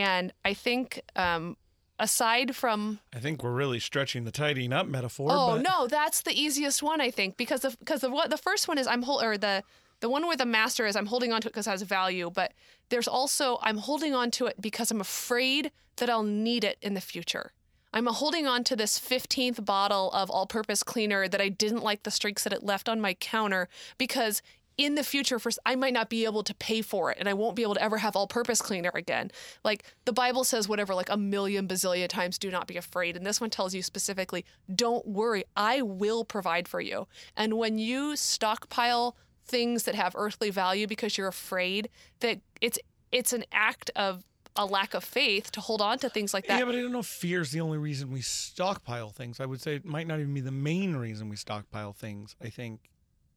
And 0.00 0.32
I 0.44 0.54
think, 0.54 1.02
um, 1.16 1.56
aside 1.98 2.56
from, 2.56 2.98
I 3.14 3.18
think 3.18 3.42
we're 3.42 3.52
really 3.52 3.78
stretching 3.78 4.24
the 4.24 4.30
tidying 4.32 4.72
up 4.72 4.86
metaphor. 4.86 5.28
oh 5.30 5.56
but 5.56 5.62
no, 5.62 5.86
that's 5.86 6.22
the 6.22 6.32
easiest 6.32 6.82
one 6.82 7.00
I 7.00 7.10
think 7.10 7.36
because 7.36 7.64
of 7.64 7.78
because 7.78 8.02
of 8.02 8.10
what 8.10 8.30
the 8.30 8.38
first 8.38 8.68
one 8.68 8.78
is 8.78 8.86
I'm 8.86 9.02
hold 9.02 9.22
or 9.22 9.36
the 9.36 9.62
the 10.00 10.08
one 10.08 10.26
where 10.26 10.36
the 10.36 10.46
master 10.46 10.86
is 10.86 10.96
I'm 10.96 11.06
holding 11.06 11.32
on 11.32 11.40
to 11.42 11.48
it 11.48 11.52
because 11.52 11.66
it 11.66 11.70
has 11.70 11.82
value, 11.82 12.30
but 12.30 12.52
there's 12.88 13.06
also 13.06 13.58
I'm 13.62 13.76
holding 13.76 14.14
on 14.14 14.30
to 14.32 14.46
it 14.46 14.56
because 14.60 14.90
I'm 14.90 15.00
afraid 15.00 15.70
that 15.96 16.08
I'll 16.10 16.22
need 16.24 16.64
it 16.64 16.78
in 16.80 16.94
the 16.94 17.00
future. 17.00 17.52
I'm 17.94 18.06
holding 18.06 18.46
on 18.46 18.64
to 18.64 18.74
this 18.74 18.98
15th 18.98 19.64
bottle 19.66 20.10
of 20.12 20.30
all 20.30 20.46
purpose 20.46 20.82
cleaner 20.82 21.28
that 21.28 21.42
I 21.42 21.50
didn't 21.50 21.84
like 21.84 22.04
the 22.04 22.10
streaks 22.10 22.42
that 22.44 22.52
it 22.52 22.64
left 22.64 22.88
on 22.88 23.02
my 23.02 23.12
counter 23.14 23.68
because 23.98 24.40
in 24.78 24.94
the 24.94 25.04
future 25.04 25.38
for 25.38 25.50
I 25.66 25.74
might 25.76 25.92
not 25.92 26.08
be 26.08 26.24
able 26.24 26.42
to 26.44 26.54
pay 26.54 26.82
for 26.82 27.10
it 27.10 27.18
and 27.18 27.28
I 27.28 27.34
won't 27.34 27.56
be 27.56 27.62
able 27.62 27.74
to 27.74 27.82
ever 27.82 27.98
have 27.98 28.16
all 28.16 28.26
purpose 28.26 28.60
cleaner 28.60 28.90
again. 28.94 29.30
Like 29.64 29.84
the 30.04 30.12
Bible 30.12 30.44
says 30.44 30.68
whatever 30.68 30.94
like 30.94 31.10
a 31.10 31.16
million 31.16 31.68
bazillion 31.68 32.08
times 32.08 32.38
do 32.38 32.50
not 32.50 32.66
be 32.66 32.76
afraid 32.76 33.16
and 33.16 33.26
this 33.26 33.40
one 33.40 33.50
tells 33.50 33.74
you 33.74 33.82
specifically 33.82 34.44
don't 34.74 35.06
worry 35.06 35.44
I 35.56 35.82
will 35.82 36.24
provide 36.24 36.68
for 36.68 36.80
you. 36.80 37.06
And 37.36 37.58
when 37.58 37.78
you 37.78 38.16
stockpile 38.16 39.16
things 39.44 39.84
that 39.84 39.94
have 39.94 40.14
earthly 40.16 40.50
value 40.50 40.86
because 40.86 41.18
you're 41.18 41.28
afraid 41.28 41.88
that 42.20 42.40
it's 42.60 42.78
it's 43.10 43.32
an 43.32 43.44
act 43.52 43.90
of 43.96 44.24
a 44.56 44.66
lack 44.66 44.94
of 44.94 45.02
faith 45.04 45.50
to 45.52 45.60
hold 45.60 45.80
on 45.80 45.98
to 45.98 46.08
things 46.08 46.34
like 46.34 46.46
that. 46.46 46.58
Yeah, 46.58 46.64
but 46.64 46.74
I 46.74 46.80
don't 46.80 46.92
know 46.92 47.00
if 47.00 47.06
fear 47.06 47.40
is 47.40 47.50
the 47.50 47.60
only 47.60 47.78
reason 47.78 48.10
we 48.10 48.20
stockpile 48.20 49.10
things. 49.10 49.40
I 49.40 49.46
would 49.46 49.60
say 49.60 49.76
it 49.76 49.84
might 49.84 50.06
not 50.06 50.20
even 50.20 50.34
be 50.34 50.40
the 50.40 50.50
main 50.50 50.96
reason 50.96 51.28
we 51.28 51.36
stockpile 51.36 51.92
things. 51.92 52.36
I 52.42 52.50
think, 52.50 52.80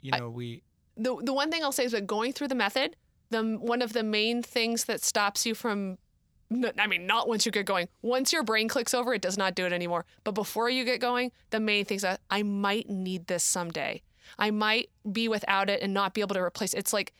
you 0.01 0.11
know, 0.11 0.29
we. 0.29 0.63
The 0.97 1.15
the 1.21 1.33
one 1.33 1.51
thing 1.51 1.63
I'll 1.63 1.71
say 1.71 1.85
is 1.85 1.91
that 1.91 2.07
going 2.07 2.33
through 2.33 2.49
the 2.49 2.55
method, 2.55 2.95
the 3.29 3.43
one 3.43 3.81
of 3.81 3.93
the 3.93 4.03
main 4.03 4.41
things 4.41 4.85
that 4.85 5.03
stops 5.03 5.45
you 5.45 5.55
from 5.55 5.97
I 6.77 6.87
mean, 6.87 7.07
not 7.07 7.27
once 7.27 7.45
you 7.45 7.51
get 7.51 7.65
going. 7.65 7.87
Once 8.03 8.31
your 8.31 8.43
brain 8.43 8.67
clicks 8.67 8.93
over, 8.93 9.13
it 9.13 9.21
does 9.21 9.37
not 9.37 9.55
do 9.55 9.65
it 9.65 9.73
anymore. 9.73 10.05
But 10.23 10.33
before 10.33 10.69
you 10.69 10.85
get 10.85 11.01
going, 11.01 11.31
the 11.49 11.59
main 11.59 11.85
things 11.85 12.03
that 12.03 12.21
I 12.29 12.43
might 12.43 12.87
need 12.87 13.25
this 13.27 13.43
someday. 13.43 14.03
I 14.37 14.51
might 14.51 14.89
be 15.11 15.27
without 15.27 15.69
it 15.69 15.81
and 15.81 15.93
not 15.93 16.13
be 16.13 16.21
able 16.21 16.35
to 16.35 16.41
replace. 16.41 16.73
It. 16.73 16.79
It's 16.79 16.93
like 16.93 17.13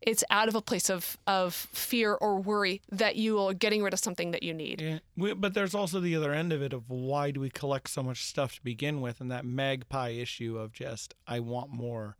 it's 0.00 0.24
out 0.30 0.48
of 0.48 0.54
a 0.54 0.62
place 0.62 0.88
of 0.88 1.18
of 1.26 1.54
fear 1.54 2.14
or 2.14 2.40
worry 2.40 2.80
that 2.90 3.16
you 3.16 3.38
are 3.38 3.54
getting 3.54 3.82
rid 3.82 3.92
of 3.92 3.98
something 3.98 4.30
that 4.30 4.42
you 4.42 4.54
need. 4.54 4.80
Yeah, 4.80 4.98
we, 5.16 5.34
but 5.34 5.54
there's 5.54 5.74
also 5.74 6.00
the 6.00 6.16
other 6.16 6.32
end 6.32 6.52
of 6.52 6.62
it 6.62 6.72
of 6.72 6.88
why 6.88 7.30
do 7.30 7.40
we 7.40 7.50
collect 7.50 7.90
so 7.90 8.02
much 8.02 8.24
stuff 8.24 8.54
to 8.56 8.62
begin 8.62 9.00
with, 9.00 9.20
and 9.20 9.30
that 9.30 9.44
magpie 9.44 10.10
issue 10.10 10.58
of 10.58 10.72
just 10.72 11.14
I 11.26 11.40
want 11.40 11.70
more. 11.70 12.16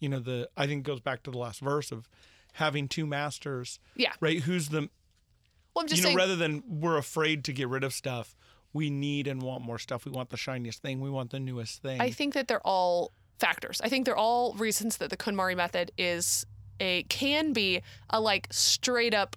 You 0.00 0.08
know, 0.08 0.18
the 0.18 0.48
I 0.56 0.66
think 0.66 0.80
it 0.80 0.90
goes 0.90 1.00
back 1.00 1.22
to 1.24 1.30
the 1.30 1.38
last 1.38 1.60
verse 1.60 1.92
of 1.92 2.08
having 2.54 2.88
two 2.88 3.06
masters. 3.06 3.78
Yeah. 3.94 4.12
Right. 4.20 4.40
Who's 4.40 4.68
the 4.68 4.88
Well, 5.74 5.82
I'm 5.82 5.88
just 5.88 5.98
you 5.98 6.02
know 6.02 6.08
saying. 6.08 6.16
rather 6.16 6.36
than 6.36 6.62
we're 6.68 6.96
afraid 6.98 7.44
to 7.44 7.52
get 7.52 7.68
rid 7.68 7.84
of 7.84 7.92
stuff, 7.92 8.36
we 8.72 8.90
need 8.90 9.26
and 9.26 9.42
want 9.42 9.62
more 9.62 9.78
stuff. 9.78 10.04
We 10.04 10.12
want 10.12 10.30
the 10.30 10.36
shiniest 10.36 10.82
thing. 10.82 11.00
We 11.00 11.10
want 11.10 11.30
the 11.30 11.40
newest 11.40 11.82
thing. 11.82 12.00
I 12.00 12.10
think 12.10 12.34
that 12.34 12.48
they're 12.48 12.66
all 12.66 13.12
factors. 13.38 13.80
I 13.82 13.88
think 13.88 14.04
they're 14.06 14.16
all 14.16 14.54
reasons 14.54 14.98
that 14.98 15.10
the 15.10 15.16
KonMari 15.16 15.56
method 15.56 15.92
is 15.98 16.46
a 16.80 17.02
can 17.04 17.52
be 17.52 17.82
a 18.10 18.20
like 18.20 18.48
straight 18.50 19.14
up 19.14 19.36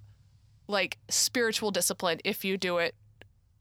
like 0.67 0.97
spiritual 1.09 1.71
discipline 1.71 2.19
if 2.23 2.45
you 2.45 2.57
do 2.57 2.77
it 2.77 2.95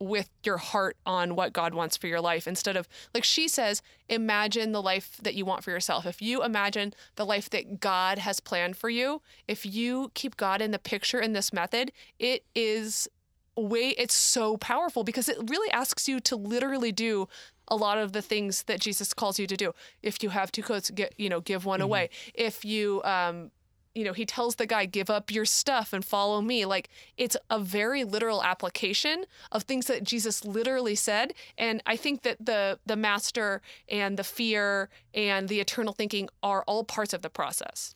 with 0.01 0.29
your 0.45 0.59
heart 0.59 0.97
on 1.05 1.35
what 1.35 1.53
God 1.53 1.75
wants 1.75 1.97
for 1.97 2.07
your 2.07 2.21
life 2.21 2.47
instead 2.47 2.77
of 2.77 2.89
like 3.15 3.25
she 3.25 3.49
says 3.49 3.83
imagine 4.09 4.73
the 4.73 4.83
life 4.83 5.19
that 5.23 5.35
you 5.35 5.45
want 5.45 5.65
for 5.65 5.71
yourself 5.71 6.07
if 6.07 6.23
you 6.23 6.45
imagine 6.45 6.95
the 7.17 7.27
life 7.27 7.51
that 7.51 7.81
God 7.81 8.19
has 8.19 8.39
planned 8.39 8.77
for 8.77 8.89
you 8.89 9.23
if 9.49 9.67
you 9.67 10.11
keep 10.15 10.37
God 10.37 10.63
in 10.63 10.71
the 10.71 10.79
picture 10.79 11.21
in 11.21 11.33
this 11.33 11.53
method 11.53 11.91
it 12.19 12.45
is 12.55 13.09
way 13.57 13.89
it's 13.99 14.15
so 14.15 14.57
powerful 14.57 15.03
because 15.03 15.29
it 15.29 15.37
really 15.49 15.71
asks 15.73 16.09
you 16.09 16.21
to 16.21 16.37
literally 16.37 16.93
do 16.93 17.29
a 17.69 17.77
lot 17.77 17.99
of 17.99 18.13
the 18.13 18.23
things 18.23 18.63
that 18.65 18.81
Jesus 18.81 19.13
calls 19.13 19.39
you 19.39 19.47
to 19.47 19.57
do. 19.57 19.75
If 20.03 20.23
you 20.23 20.31
have 20.31 20.51
two 20.51 20.63
coats, 20.63 20.91
get 20.91 21.15
you 21.19 21.29
know, 21.29 21.41
give 21.41 21.65
one 21.65 21.81
away. 21.81 22.11
If 22.35 22.65
you 22.65 23.03
um 23.05 23.51
you 23.99 24.05
know, 24.05 24.13
he 24.13 24.25
tells 24.25 24.55
the 24.57 24.67
guy, 24.67 24.87
give 24.87 25.11
up 25.11 25.31
your 25.31 25.45
stuff 25.45 25.93
and 25.93 26.05
follow 26.05 26.41
me. 26.41 26.65
Like 26.65 26.89
it's 27.17 27.37
a 27.51 27.59
very 27.59 28.05
literal 28.05 28.43
application 28.43 29.25
of 29.51 29.65
things 29.65 29.87
that 29.89 30.05
Jesus 30.05 30.45
literally 30.45 30.95
said. 30.95 31.35
And 31.57 31.83
I 31.87 31.97
think 31.97 32.23
that 32.23 32.37
the 32.45 32.79
the 32.87 32.97
master 32.97 33.61
and 33.89 34.17
the 34.17 34.25
fear 34.25 34.89
and 35.13 35.49
the 35.49 35.59
eternal 35.61 35.93
thinking 35.93 36.29
are 36.43 36.63
all 36.69 36.85
parts 36.85 37.13
of 37.13 37.23
the 37.23 37.31
process. 37.31 37.95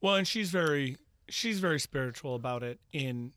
well, 0.00 0.14
and 0.14 0.26
she's 0.28 0.50
very 0.50 0.96
she's 1.28 1.58
very 1.60 1.80
spiritual 1.80 2.34
about 2.34 2.62
it 2.62 2.78
in 2.92 3.32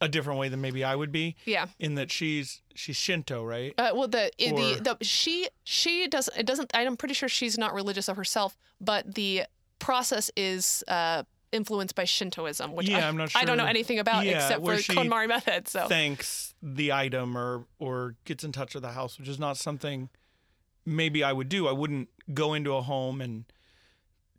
a 0.00 0.08
different 0.08 0.38
way 0.38 0.48
than 0.48 0.60
maybe 0.60 0.84
I 0.84 0.94
would 0.94 1.10
be. 1.10 1.34
Yeah. 1.44 1.66
In 1.78 1.96
that 1.96 2.10
she's 2.10 2.62
she's 2.74 2.96
Shinto, 2.96 3.44
right? 3.44 3.74
Uh, 3.76 3.90
well, 3.94 4.08
the 4.08 4.30
Or- 4.52 4.56
the 4.74 4.96
the 4.98 5.04
she 5.04 5.48
she 5.64 6.06
does 6.08 6.28
it 6.36 6.46
doesn't. 6.46 6.70
I'm 6.74 6.96
pretty 6.96 7.14
sure 7.14 7.28
she's 7.28 7.58
not 7.58 7.74
religious 7.74 8.08
of 8.08 8.16
herself, 8.16 8.56
but 8.80 9.14
the 9.14 9.42
process 9.78 10.30
is 10.36 10.84
uh, 10.88 11.22
influenced 11.52 11.94
by 11.94 12.04
Shintoism, 12.04 12.72
which 12.72 12.88
Yeah, 12.88 13.04
I, 13.04 13.08
I'm 13.08 13.16
not 13.16 13.30
sure. 13.30 13.40
I 13.40 13.44
don't 13.44 13.56
know 13.56 13.64
anything 13.64 13.98
about 13.98 14.24
Yeah, 14.24 14.36
except 14.36 14.64
for 14.64 14.74
KonMari 14.74 15.28
method. 15.28 15.68
So 15.68 15.86
thanks 15.88 16.54
the 16.62 16.92
item 16.92 17.36
or 17.36 17.66
or 17.78 18.16
gets 18.24 18.44
in 18.44 18.52
touch 18.52 18.74
with 18.74 18.82
the 18.82 18.92
house, 18.92 19.18
which 19.18 19.28
is 19.28 19.38
not 19.38 19.56
something 19.56 20.10
maybe 20.84 21.22
I 21.22 21.32
would 21.32 21.48
do. 21.48 21.68
I 21.68 21.72
wouldn't 21.72 22.08
go 22.32 22.54
into 22.54 22.74
a 22.74 22.82
home 22.82 23.20
and 23.20 23.44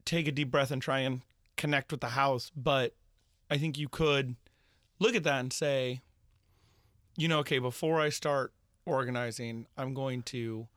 take 0.06 0.28
a 0.28 0.32
deep 0.32 0.52
breath 0.52 0.72
and 0.72 0.82
try 0.82 1.00
and 1.00 1.22
connect 1.58 1.92
with 1.92 2.02
the 2.02 2.10
house, 2.10 2.52
but 2.56 2.94
I 3.50 3.58
think 3.58 3.78
you 3.78 3.88
could 3.90 4.36
look 5.00 5.16
at 5.16 5.24
that 5.24 5.40
and 5.40 5.54
say, 5.54 6.02
you 7.18 7.28
know, 7.28 7.40
okay, 7.40 7.60
before 7.60 8.00
I 8.00 8.10
start 8.10 8.54
organizing, 8.86 9.68
I'm 9.78 9.94
going 9.94 10.24
to 10.24 10.68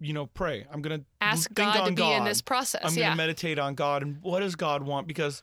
you 0.00 0.12
know, 0.12 0.26
pray. 0.26 0.66
I'm 0.72 0.82
going 0.82 1.00
to 1.00 1.06
ask 1.20 1.48
think 1.48 1.56
God 1.56 1.86
to 1.86 1.92
be 1.92 2.12
in 2.12 2.24
this 2.24 2.40
process. 2.40 2.82
I'm 2.84 2.94
yeah. 2.94 3.06
going 3.06 3.10
to 3.12 3.16
meditate 3.16 3.58
on 3.58 3.74
God 3.74 4.02
and 4.02 4.18
what 4.22 4.40
does 4.40 4.54
God 4.54 4.82
want? 4.82 5.06
Because 5.06 5.42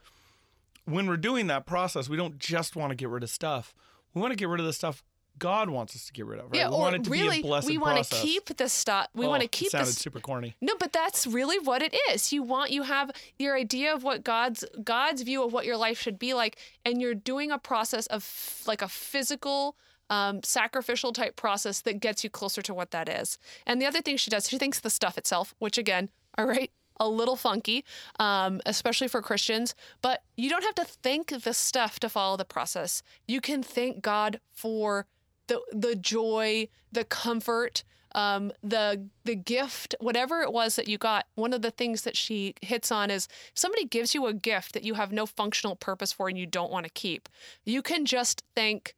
when 0.85 1.07
we're 1.07 1.17
doing 1.17 1.47
that 1.47 1.65
process, 1.65 2.07
we 2.09 2.17
don't 2.17 2.37
just 2.39 2.75
want 2.75 2.91
to 2.91 2.95
get 2.95 3.09
rid 3.09 3.23
of 3.23 3.29
stuff. 3.29 3.73
We 4.13 4.21
want 4.21 4.31
to 4.31 4.37
get 4.37 4.47
rid 4.47 4.59
of 4.59 4.65
the 4.65 4.73
stuff 4.73 5.03
God 5.37 5.69
wants 5.69 5.95
us 5.95 6.05
to 6.05 6.13
get 6.13 6.25
rid 6.25 6.39
of. 6.39 6.45
Right? 6.45 6.55
yeah, 6.55 6.69
we 6.69 6.75
or 6.75 6.79
want 6.79 6.95
it 6.95 7.03
to 7.03 7.09
really, 7.09 7.41
be 7.41 7.47
a 7.47 7.47
blessed 7.47 7.67
we 7.67 7.77
want 7.77 7.95
process. 7.97 8.21
to 8.21 8.25
keep 8.25 8.55
the 8.57 8.69
stuff. 8.69 9.07
We 9.13 9.25
Oh, 9.25 9.29
want 9.29 9.41
to 9.41 9.49
keep. 9.49 9.67
it 9.67 9.71
sounded 9.71 9.87
this. 9.87 9.97
super 9.97 10.19
corny. 10.21 10.55
No, 10.61 10.75
but 10.79 10.93
that's 10.93 11.27
really 11.27 11.59
what 11.59 11.81
it 11.81 11.93
is. 12.09 12.31
You 12.31 12.43
want 12.43 12.71
you 12.71 12.83
have 12.83 13.11
your 13.37 13.57
idea 13.57 13.93
of 13.93 14.03
what 14.03 14.23
God's 14.23 14.63
God's 14.83 15.23
view 15.23 15.43
of 15.43 15.51
what 15.51 15.65
your 15.65 15.75
life 15.77 15.99
should 15.99 16.17
be 16.17 16.33
like, 16.33 16.57
and 16.85 17.01
you're 17.01 17.15
doing 17.15 17.51
a 17.51 17.57
process 17.57 18.07
of 18.07 18.21
f- 18.21 18.63
like 18.65 18.81
a 18.81 18.87
physical, 18.87 19.75
um, 20.09 20.43
sacrificial 20.43 21.13
type 21.13 21.35
process 21.35 21.81
that 21.81 21.99
gets 21.99 22.23
you 22.23 22.29
closer 22.29 22.61
to 22.61 22.73
what 22.73 22.91
that 22.91 23.09
is. 23.09 23.37
And 23.65 23.81
the 23.81 23.85
other 23.85 24.01
thing 24.01 24.17
she 24.17 24.29
does, 24.29 24.49
she 24.49 24.57
thinks 24.57 24.79
the 24.79 24.89
stuff 24.89 25.17
itself, 25.17 25.53
which 25.59 25.77
again, 25.77 26.09
all 26.37 26.45
right, 26.45 26.71
a 26.99 27.07
little 27.07 27.35
funky, 27.35 27.83
um, 28.19 28.61
especially 28.65 29.07
for 29.07 29.21
Christians. 29.21 29.75
But 30.01 30.23
you 30.37 30.49
don't 30.49 30.63
have 30.63 30.75
to 30.75 30.85
thank 30.85 31.27
the 31.29 31.53
stuff 31.53 31.99
to 31.99 32.09
follow 32.09 32.37
the 32.37 32.45
process. 32.45 33.03
You 33.27 33.41
can 33.41 33.63
thank 33.63 34.01
God 34.01 34.39
for 34.53 35.07
the 35.47 35.61
the 35.71 35.95
joy, 35.95 36.67
the 36.91 37.03
comfort, 37.03 37.83
um, 38.13 38.51
the 38.63 39.07
the 39.25 39.35
gift, 39.35 39.95
whatever 39.99 40.41
it 40.41 40.51
was 40.51 40.75
that 40.77 40.87
you 40.87 40.97
got. 40.97 41.27
One 41.35 41.53
of 41.53 41.61
the 41.61 41.71
things 41.71 42.03
that 42.03 42.15
she 42.15 42.55
hits 42.61 42.91
on 42.91 43.11
is 43.11 43.27
somebody 43.53 43.85
gives 43.85 44.15
you 44.15 44.25
a 44.25 44.33
gift 44.33 44.73
that 44.73 44.83
you 44.83 44.95
have 44.95 45.11
no 45.11 45.25
functional 45.25 45.75
purpose 45.75 46.13
for 46.13 46.29
and 46.29 46.37
you 46.37 46.45
don't 46.45 46.71
want 46.71 46.85
to 46.85 46.91
keep. 46.91 47.29
You 47.65 47.81
can 47.81 48.05
just 48.05 48.43
thank. 48.55 48.95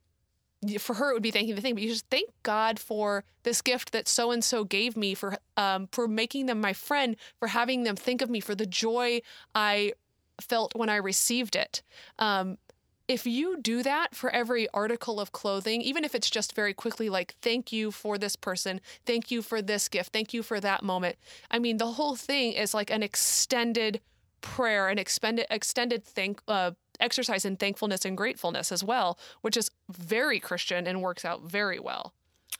For 0.79 0.95
her, 0.95 1.11
it 1.11 1.13
would 1.13 1.23
be 1.23 1.31
thanking 1.31 1.55
the 1.55 1.61
thing, 1.61 1.75
but 1.75 1.83
you 1.83 1.89
just 1.89 2.09
thank 2.09 2.29
God 2.41 2.79
for 2.79 3.23
this 3.43 3.61
gift 3.61 3.91
that 3.91 4.07
so 4.07 4.31
and 4.31 4.43
so 4.43 4.63
gave 4.63 4.97
me, 4.97 5.13
for 5.13 5.37
um, 5.55 5.87
for 5.91 6.07
making 6.07 6.47
them 6.47 6.59
my 6.59 6.73
friend, 6.73 7.15
for 7.37 7.49
having 7.49 7.83
them 7.83 7.95
think 7.95 8.21
of 8.21 8.29
me, 8.29 8.39
for 8.39 8.55
the 8.55 8.65
joy 8.65 9.21
I 9.53 9.93
felt 10.41 10.75
when 10.75 10.89
I 10.89 10.95
received 10.95 11.55
it. 11.55 11.83
Um, 12.17 12.57
if 13.07 13.25
you 13.25 13.57
do 13.61 13.83
that 13.83 14.15
for 14.15 14.29
every 14.31 14.67
article 14.73 15.19
of 15.19 15.31
clothing, 15.31 15.81
even 15.81 16.03
if 16.03 16.13
it's 16.13 16.29
just 16.29 16.53
very 16.53 16.73
quickly 16.73 17.09
like, 17.09 17.35
thank 17.41 17.71
you 17.71 17.91
for 17.91 18.17
this 18.17 18.35
person, 18.35 18.81
thank 19.05 19.31
you 19.31 19.41
for 19.41 19.61
this 19.61 19.87
gift, 19.87 20.11
thank 20.11 20.33
you 20.33 20.43
for 20.43 20.59
that 20.59 20.83
moment. 20.83 21.15
I 21.49 21.59
mean, 21.59 21.77
the 21.77 21.93
whole 21.93 22.15
thing 22.15 22.53
is 22.53 22.73
like 22.73 22.91
an 22.91 23.03
extended 23.03 24.01
prayer, 24.41 24.89
an 24.89 24.99
extended, 24.99 25.45
extended 25.49 26.03
thank, 26.03 26.41
uh, 26.47 26.71
exercise 26.99 27.45
in 27.45 27.55
thankfulness 27.57 28.05
and 28.05 28.17
gratefulness 28.17 28.71
as 28.71 28.83
well, 28.83 29.17
which 29.41 29.57
is 29.57 29.69
very 29.89 30.39
Christian 30.39 30.87
and 30.87 31.01
works 31.01 31.23
out 31.25 31.43
very 31.43 31.79
well. 31.79 32.13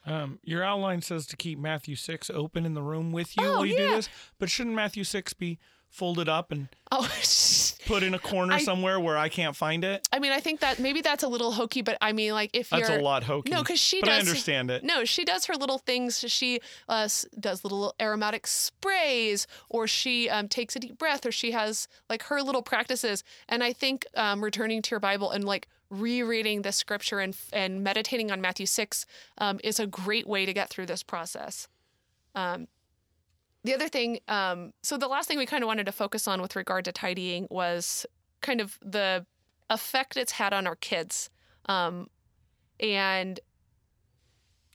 Um, 0.06 0.40
your 0.44 0.64
outline 0.64 1.02
says 1.02 1.26
to 1.28 1.36
keep 1.36 1.60
Matthew 1.60 1.96
6 1.96 2.30
open 2.30 2.66
in 2.66 2.74
the 2.74 2.82
room 2.82 3.12
with 3.12 3.36
you 3.36 3.46
Oh, 3.46 3.54
while 3.58 3.66
you 3.66 3.76
do 3.76 3.90
this, 3.90 4.10
but 4.40 4.50
shouldn't 4.50 4.76
Matthew 4.76 5.04
6 5.04 5.34
be 5.34 5.60
folded 5.90 6.30
up 6.30 6.52
and 6.52 6.68
Oh, 6.92 7.10
put 7.86 8.04
in 8.04 8.14
a 8.14 8.20
corner 8.20 8.54
I- 8.54 8.60
somewhere 8.64 9.00
where 9.00 9.18
I 9.18 9.28
can't 9.30 9.56
find 9.56 9.84
it? 9.84 10.08
I 10.12 10.20
mean, 10.20 10.32
I 10.32 10.40
think 10.40 10.60
that 10.62 10.80
maybe 10.80 11.02
that's 11.02 11.24
a 11.24 11.28
little 11.28 11.52
hokey, 11.52 11.82
but 11.82 11.98
I 12.02 12.12
mean, 12.14 12.32
like 12.34 12.52
if 12.54 12.70
That's 12.70 12.88
you're 12.90 13.00
a 13.00 13.02
lot 13.02 13.24
hokey. 13.24 13.50
No, 13.52 13.60
because 13.62 13.80
she 13.80 14.00
but 14.00 14.10
I 14.10 14.20
does. 14.20 14.28
understand 14.28 14.72
it. 14.72 14.84
No, 14.84 15.04
she 15.06 15.26
does 15.26 15.46
her 15.46 15.56
little 15.56 15.78
things. 15.80 16.20
She 16.28 16.60
uh, 16.88 17.10
does 17.40 17.64
little 17.64 17.94
aromatic 18.00 18.48
sprays, 18.48 19.48
or 19.70 19.88
she 19.88 20.30
um, 20.30 20.48
takes 20.48 20.76
a 20.76 20.80
deep 20.80 20.98
breath, 20.98 21.26
or 21.26 21.32
she 21.32 21.52
has 21.52 21.88
like 22.10 22.24
her 22.24 22.42
little 22.42 22.62
practices. 22.62 23.24
And 23.50 23.64
I 23.64 23.74
think 23.74 24.06
um, 24.16 24.44
returning 24.44 24.82
to 24.84 24.92
your 24.92 25.00
Bible 25.00 25.32
and 25.32 25.44
like 25.44 25.68
rereading 25.90 26.62
the 26.62 26.72
scripture 26.72 27.20
and 27.20 27.36
and 27.52 27.84
meditating 27.84 28.32
on 28.32 28.40
Matthew 28.42 28.66
six 28.66 29.06
um, 29.40 29.60
is 29.64 29.80
a 29.80 29.88
great 29.88 30.28
way 30.28 30.46
to 30.46 30.54
get 30.54 30.70
through 30.70 30.86
this 30.86 31.04
process. 31.04 31.68
Um, 32.36 32.68
the 33.68 33.74
other 33.74 33.90
thing, 33.90 34.20
um, 34.30 34.72
so 34.82 34.98
the 34.98 35.10
last 35.10 35.28
thing 35.28 35.38
we 35.38 35.46
kind 35.46 35.62
of 35.62 35.68
wanted 35.68 35.86
to 35.88 35.92
focus 35.92 36.26
on 36.26 36.42
with 36.42 36.56
regard 36.56 36.86
to 36.86 36.94
tidying 36.94 37.48
was 37.52 38.06
kind 38.40 38.62
of 38.62 38.80
the 38.82 39.26
effect 39.70 40.16
it's 40.16 40.32
had 40.32 40.54
on 40.54 40.66
our 40.66 40.78
kids. 40.78 41.30
Um, 41.66 42.08
and 42.80 43.42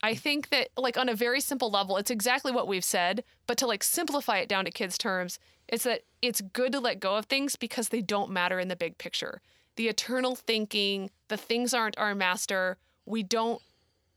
I 0.02 0.14
think 0.14 0.50
that, 0.50 0.68
like, 0.76 0.98
on 0.98 1.08
a 1.08 1.14
very 1.14 1.40
simple 1.40 1.70
level, 1.70 1.96
it's 1.96 2.10
exactly 2.10 2.52
what 2.52 2.68
we've 2.68 2.84
said, 2.84 3.24
but 3.46 3.56
to 3.58 3.66
like 3.66 3.82
simplify 3.82 4.36
it 4.38 4.48
down 4.48 4.66
to 4.66 4.70
kids' 4.70 4.98
terms, 4.98 5.38
it's 5.68 5.84
that 5.84 6.02
it's 6.20 6.42
good 6.42 6.72
to 6.72 6.80
let 6.80 7.00
go 7.00 7.16
of 7.16 7.24
things 7.24 7.56
because 7.56 7.88
they 7.88 8.02
don't 8.02 8.30
matter 8.30 8.60
in 8.60 8.68
the 8.68 8.76
big 8.76 8.98
picture. 8.98 9.40
The 9.76 9.88
eternal 9.88 10.36
thinking, 10.36 11.08
the 11.28 11.38
things 11.38 11.72
aren't 11.72 11.96
our 11.98 12.14
master. 12.14 12.76
We 13.06 13.22
don't 13.22 13.62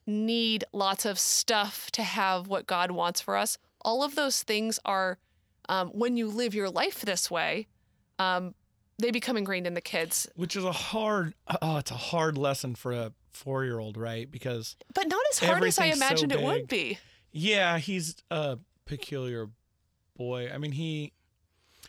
need 0.05 0.65
lots 0.73 1.05
of 1.05 1.17
stuff 1.17 1.89
to 1.91 2.03
have 2.03 2.47
what 2.47 2.67
God 2.67 2.91
wants 2.91 3.21
for 3.21 3.37
us. 3.37 3.57
All 3.85 4.03
of 4.03 4.15
those 4.15 4.41
things 4.43 4.79
are, 4.83 5.19
um, 5.69 5.89
when 5.89 6.17
you 6.17 6.27
live 6.27 6.55
your 6.55 6.69
life 6.69 7.01
this 7.01 7.29
way, 7.29 7.67
um, 8.17 8.55
they 8.97 9.11
become 9.11 9.37
ingrained 9.37 9.67
in 9.67 9.75
the 9.75 9.81
kids. 9.81 10.27
Which 10.35 10.55
is 10.55 10.63
a 10.63 10.71
hard, 10.71 11.35
oh, 11.61 11.77
it's 11.77 11.91
a 11.91 11.95
hard 11.95 12.35
lesson 12.37 12.73
for 12.73 12.91
a 12.91 13.13
four 13.31 13.63
year 13.63 13.77
old, 13.77 13.95
right? 13.95 14.29
Because, 14.29 14.75
But 14.93 15.07
not 15.07 15.21
as 15.31 15.39
hard 15.39 15.63
as 15.63 15.77
I 15.77 15.87
Everything's 15.87 15.99
so 15.99 16.05
imagined 16.05 16.31
it 16.31 16.41
would 16.41 16.67
be. 16.67 16.97
yeah, 17.31 17.77
he's 17.77 18.15
a 18.31 18.57
peculiar 18.85 19.49
boy. 20.17 20.49
I 20.51 20.57
mean, 20.57 20.71
he, 20.71 21.13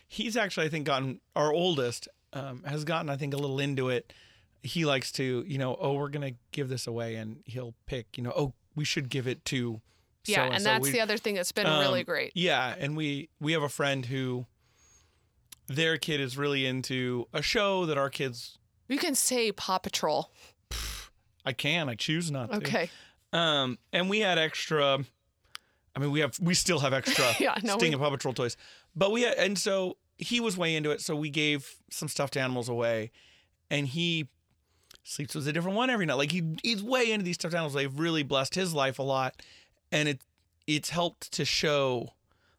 he's 0.07 0.37
actually, 0.37 0.67
I 0.67 0.69
think, 0.69 0.85
gotten, 0.85 1.19
our 1.35 1.51
oldest 1.51 2.07
um, 2.33 2.63
has 2.63 2.83
gotten, 2.83 3.09
I 3.09 3.17
think, 3.17 3.33
a 3.33 3.37
little 3.37 3.59
into 3.59 3.89
it. 3.89 4.13
He 4.61 4.85
likes 4.85 5.11
to, 5.13 5.43
you 5.47 5.57
know, 5.57 5.75
oh, 5.79 5.93
we're 5.93 6.09
going 6.09 6.29
to 6.33 6.37
give 6.51 6.69
this 6.69 6.85
away. 6.85 7.15
And 7.15 7.37
he'll 7.45 7.73
pick, 7.87 8.17
you 8.17 8.23
know, 8.23 8.33
oh, 8.35 8.53
we 8.75 8.85
should 8.85 9.09
give 9.09 9.27
it 9.27 9.43
to. 9.45 9.81
Yeah, 10.27 10.43
and 10.43 10.51
so-and-so. 10.53 10.69
that's 10.69 10.83
We- 10.83 10.91
the 10.91 11.01
other 11.01 11.17
thing 11.17 11.35
that's 11.35 11.51
been 11.51 11.65
really 11.67 12.01
Um, 12.01 12.05
great. 12.05 12.31
Yeah, 12.35 12.75
and 12.77 12.95
we 12.97 13.29
we 13.39 13.53
have 13.53 13.63
a 13.63 13.69
friend 13.69 14.05
who 14.05 14.45
their 15.67 15.97
kid 15.97 16.21
is 16.21 16.37
really 16.37 16.65
into 16.65 17.27
a 17.33 17.41
show 17.41 17.85
that 17.85 17.97
our 17.97 18.09
kids 18.09 18.57
You 18.87 18.97
can 18.97 19.15
say 19.15 19.51
Paw 19.51 19.79
Patrol. 19.79 20.31
I 21.45 21.53
can, 21.53 21.89
I 21.89 21.95
choose 21.95 22.31
not 22.31 22.51
to. 22.51 22.57
Okay. 22.57 22.89
Um 23.33 23.77
and 23.91 24.09
we 24.09 24.19
had 24.21 24.37
extra 24.37 24.99
I 25.95 25.99
mean 25.99 26.11
we 26.11 26.19
have 26.21 26.37
we 26.39 26.53
still 26.53 26.79
have 26.79 26.93
extra 26.93 27.25
Yeah, 27.39 27.57
no, 27.63 27.77
Sting 27.77 27.89
we- 27.89 27.93
and 27.95 28.01
Paw 28.01 28.09
Patrol 28.09 28.33
toys. 28.33 28.55
But 28.95 29.11
we 29.11 29.21
had, 29.23 29.35
and 29.35 29.57
so 29.59 29.97
he 30.17 30.39
was 30.39 30.57
way 30.57 30.75
into 30.75 30.89
it, 30.91 31.01
so 31.01 31.15
we 31.15 31.29
gave 31.29 31.75
some 31.91 32.07
stuffed 32.07 32.35
animals 32.37 32.69
away 32.69 33.11
and 33.69 33.87
he 33.87 34.27
sleeps 35.03 35.35
with 35.35 35.47
a 35.47 35.53
different 35.53 35.77
one 35.77 35.89
every 35.89 36.05
night. 36.05 36.15
Like 36.15 36.31
he 36.31 36.55
he's 36.63 36.81
way 36.81 37.11
into 37.11 37.23
these 37.25 37.35
stuffed 37.35 37.53
animals. 37.53 37.73
They've 37.73 37.99
really 37.99 38.23
blessed 38.23 38.55
his 38.55 38.73
life 38.73 38.99
a 38.99 39.03
lot. 39.03 39.41
And 39.91 40.09
it 40.09 40.21
it's 40.65 40.89
helped 40.89 41.31
to 41.33 41.45
show 41.45 42.13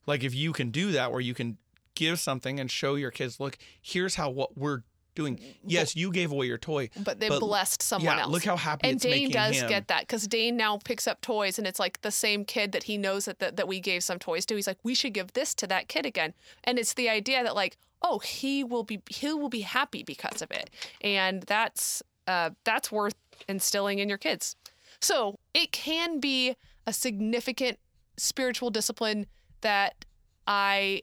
like 0.07 0.25
if 0.25 0.35
you 0.35 0.53
can 0.53 0.71
do 0.71 0.93
that 0.93 1.13
where 1.13 1.21
you 1.21 1.35
can 1.35 1.59
give 1.95 2.19
something 2.21 2.59
and 2.61 2.71
show 2.71 2.95
your 2.95 3.11
kids, 3.11 3.39
look, 3.41 3.59
here's 3.83 4.15
how 4.15 4.31
what 4.31 4.57
we're 4.57 4.83
doing. 5.15 5.39
Yes, 5.65 5.97
you 5.97 6.13
gave 6.13 6.31
away 6.31 6.47
your 6.47 6.59
toy. 6.59 6.89
But 6.97 7.19
they 7.19 7.29
But- 7.29 7.41
blessed 7.41 7.83
someone 7.83 8.17
yeah, 8.17 8.23
else. 8.23 8.31
look 8.33 8.45
how 8.45 8.57
happy 8.57 8.89
and 8.89 9.01
Dane 9.01 9.31
does 9.31 9.57
him. 9.61 9.69
get 9.69 9.89
that 9.89 10.03
because 10.03 10.27
Dane 10.29 10.57
now 10.57 10.79
picks 10.79 11.07
up 11.09 11.21
toys 11.21 11.59
and 11.59 11.67
it's 11.67 11.81
like 11.81 12.01
the 12.03 12.13
same 12.13 12.45
kid 12.45 12.71
that 12.73 12.85
he 12.85 12.97
knows 12.97 13.25
that, 13.25 13.41
that 13.41 13.57
that 13.57 13.67
we 13.69 13.81
gave 13.81 14.05
some 14.05 14.19
toys 14.19 14.47
to. 14.47 14.55
He's 14.55 14.69
like, 14.69 14.79
we 14.85 14.95
should 14.95 15.13
give 15.13 15.33
this 15.33 15.55
to 15.57 15.67
that 15.67 15.89
kid 15.89 16.07
again. 16.07 16.35
And 16.65 16.79
it's 16.79 16.95
the 16.95 17.09
idea 17.09 17.43
that 17.43 17.55
like, 17.57 17.77
oh, 18.01 18.21
he 18.21 18.63
will 18.65 18.85
be 18.85 19.01
he 19.11 19.33
will 19.35 19.49
be 19.49 19.63
happy 19.63 20.03
because 20.05 20.41
of 20.41 20.51
it. 20.53 20.71
And 21.03 21.43
that's 21.43 22.03
uh 22.29 22.51
that's 22.65 22.91
worth 22.93 23.17
instilling 23.49 23.99
in 23.99 24.09
your 24.09 24.19
kids. 24.19 24.55
So 25.01 25.39
it 25.53 25.73
can 25.73 26.21
be 26.21 26.55
a 26.89 26.93
significant 26.93 27.79
spiritual 28.17 28.71
discipline 28.71 29.27
that 29.61 30.07
I 30.47 31.03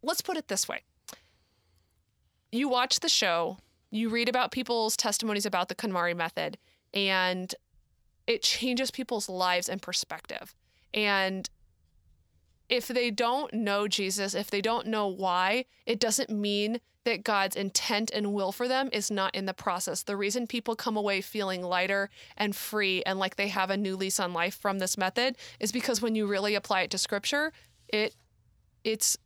let's 0.00 0.20
put 0.20 0.36
it 0.36 0.46
this 0.46 0.68
way. 0.68 0.82
You 2.52 2.68
watch 2.68 3.00
the 3.00 3.08
show, 3.08 3.58
you 3.90 4.10
read 4.10 4.28
about 4.28 4.52
people's 4.52 4.96
testimonies 4.96 5.44
about 5.44 5.68
the 5.68 5.74
KonMari 5.74 6.16
method, 6.16 6.56
and 6.94 7.52
it 8.28 8.42
changes 8.42 8.92
people's 8.92 9.28
lives 9.28 9.68
and 9.68 9.82
perspective. 9.82 10.54
And 10.94 11.50
if 12.68 12.88
they 12.88 13.10
don't 13.10 13.52
know 13.52 13.88
Jesus, 13.88 14.34
if 14.34 14.50
they 14.50 14.60
don't 14.60 14.86
know 14.86 15.06
why, 15.06 15.66
it 15.86 16.00
doesn't 16.00 16.30
mean 16.30 16.80
that 17.04 17.22
God's 17.22 17.54
intent 17.54 18.10
and 18.12 18.32
will 18.32 18.50
for 18.50 18.66
them 18.66 18.88
is 18.92 19.10
not 19.10 19.34
in 19.34 19.44
the 19.46 19.54
process. 19.54 20.02
The 20.02 20.16
reason 20.16 20.46
people 20.46 20.74
come 20.74 20.96
away 20.96 21.20
feeling 21.20 21.62
lighter 21.62 22.10
and 22.36 22.56
free 22.56 23.02
and 23.04 23.18
like 23.18 23.36
they 23.36 23.48
have 23.48 23.70
a 23.70 23.76
new 23.76 23.96
lease 23.96 24.18
on 24.18 24.32
life 24.32 24.58
from 24.58 24.78
this 24.78 24.96
method 24.96 25.36
is 25.60 25.70
because 25.70 26.00
when 26.00 26.14
you 26.14 26.26
really 26.26 26.54
apply 26.54 26.82
it 26.82 26.90
to 26.92 26.98
scripture, 26.98 27.52
it 27.88 28.16
it's 28.84 29.16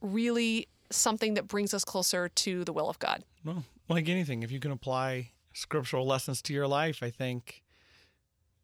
really 0.00 0.68
something 0.90 1.34
that 1.34 1.46
brings 1.48 1.72
us 1.72 1.84
closer 1.84 2.28
to 2.28 2.64
the 2.64 2.72
will 2.72 2.88
of 2.88 2.98
God. 2.98 3.24
Well, 3.44 3.64
like 3.88 4.08
anything, 4.08 4.42
if 4.42 4.50
you 4.50 4.60
can 4.60 4.70
apply 4.70 5.30
scriptural 5.52 6.06
lessons 6.06 6.42
to 6.42 6.52
your 6.52 6.66
life, 6.66 7.02
I 7.02 7.10
think, 7.10 7.62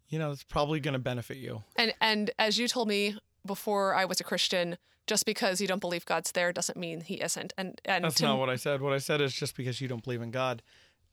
you 0.08 0.18
know, 0.18 0.30
it's 0.30 0.44
probably 0.44 0.80
going 0.80 0.92
to 0.92 0.98
benefit 0.98 1.36
you. 1.36 1.62
And 1.76 1.94
and 2.00 2.30
as 2.38 2.58
you 2.58 2.66
told 2.66 2.88
me 2.88 3.16
before 3.48 3.96
I 3.96 4.04
was 4.04 4.20
a 4.20 4.24
Christian, 4.24 4.78
just 5.08 5.26
because 5.26 5.60
you 5.60 5.66
don't 5.66 5.80
believe 5.80 6.06
God's 6.06 6.30
there 6.30 6.52
doesn't 6.52 6.76
mean 6.78 7.00
he 7.00 7.14
isn't. 7.14 7.52
And 7.58 7.80
and 7.84 8.04
That's 8.04 8.16
to- 8.16 8.24
not 8.26 8.38
what 8.38 8.48
I 8.48 8.54
said. 8.54 8.80
What 8.80 8.92
I 8.92 8.98
said 8.98 9.20
is 9.20 9.34
just 9.34 9.56
because 9.56 9.80
you 9.80 9.88
don't 9.88 10.04
believe 10.04 10.22
in 10.22 10.30
God 10.30 10.62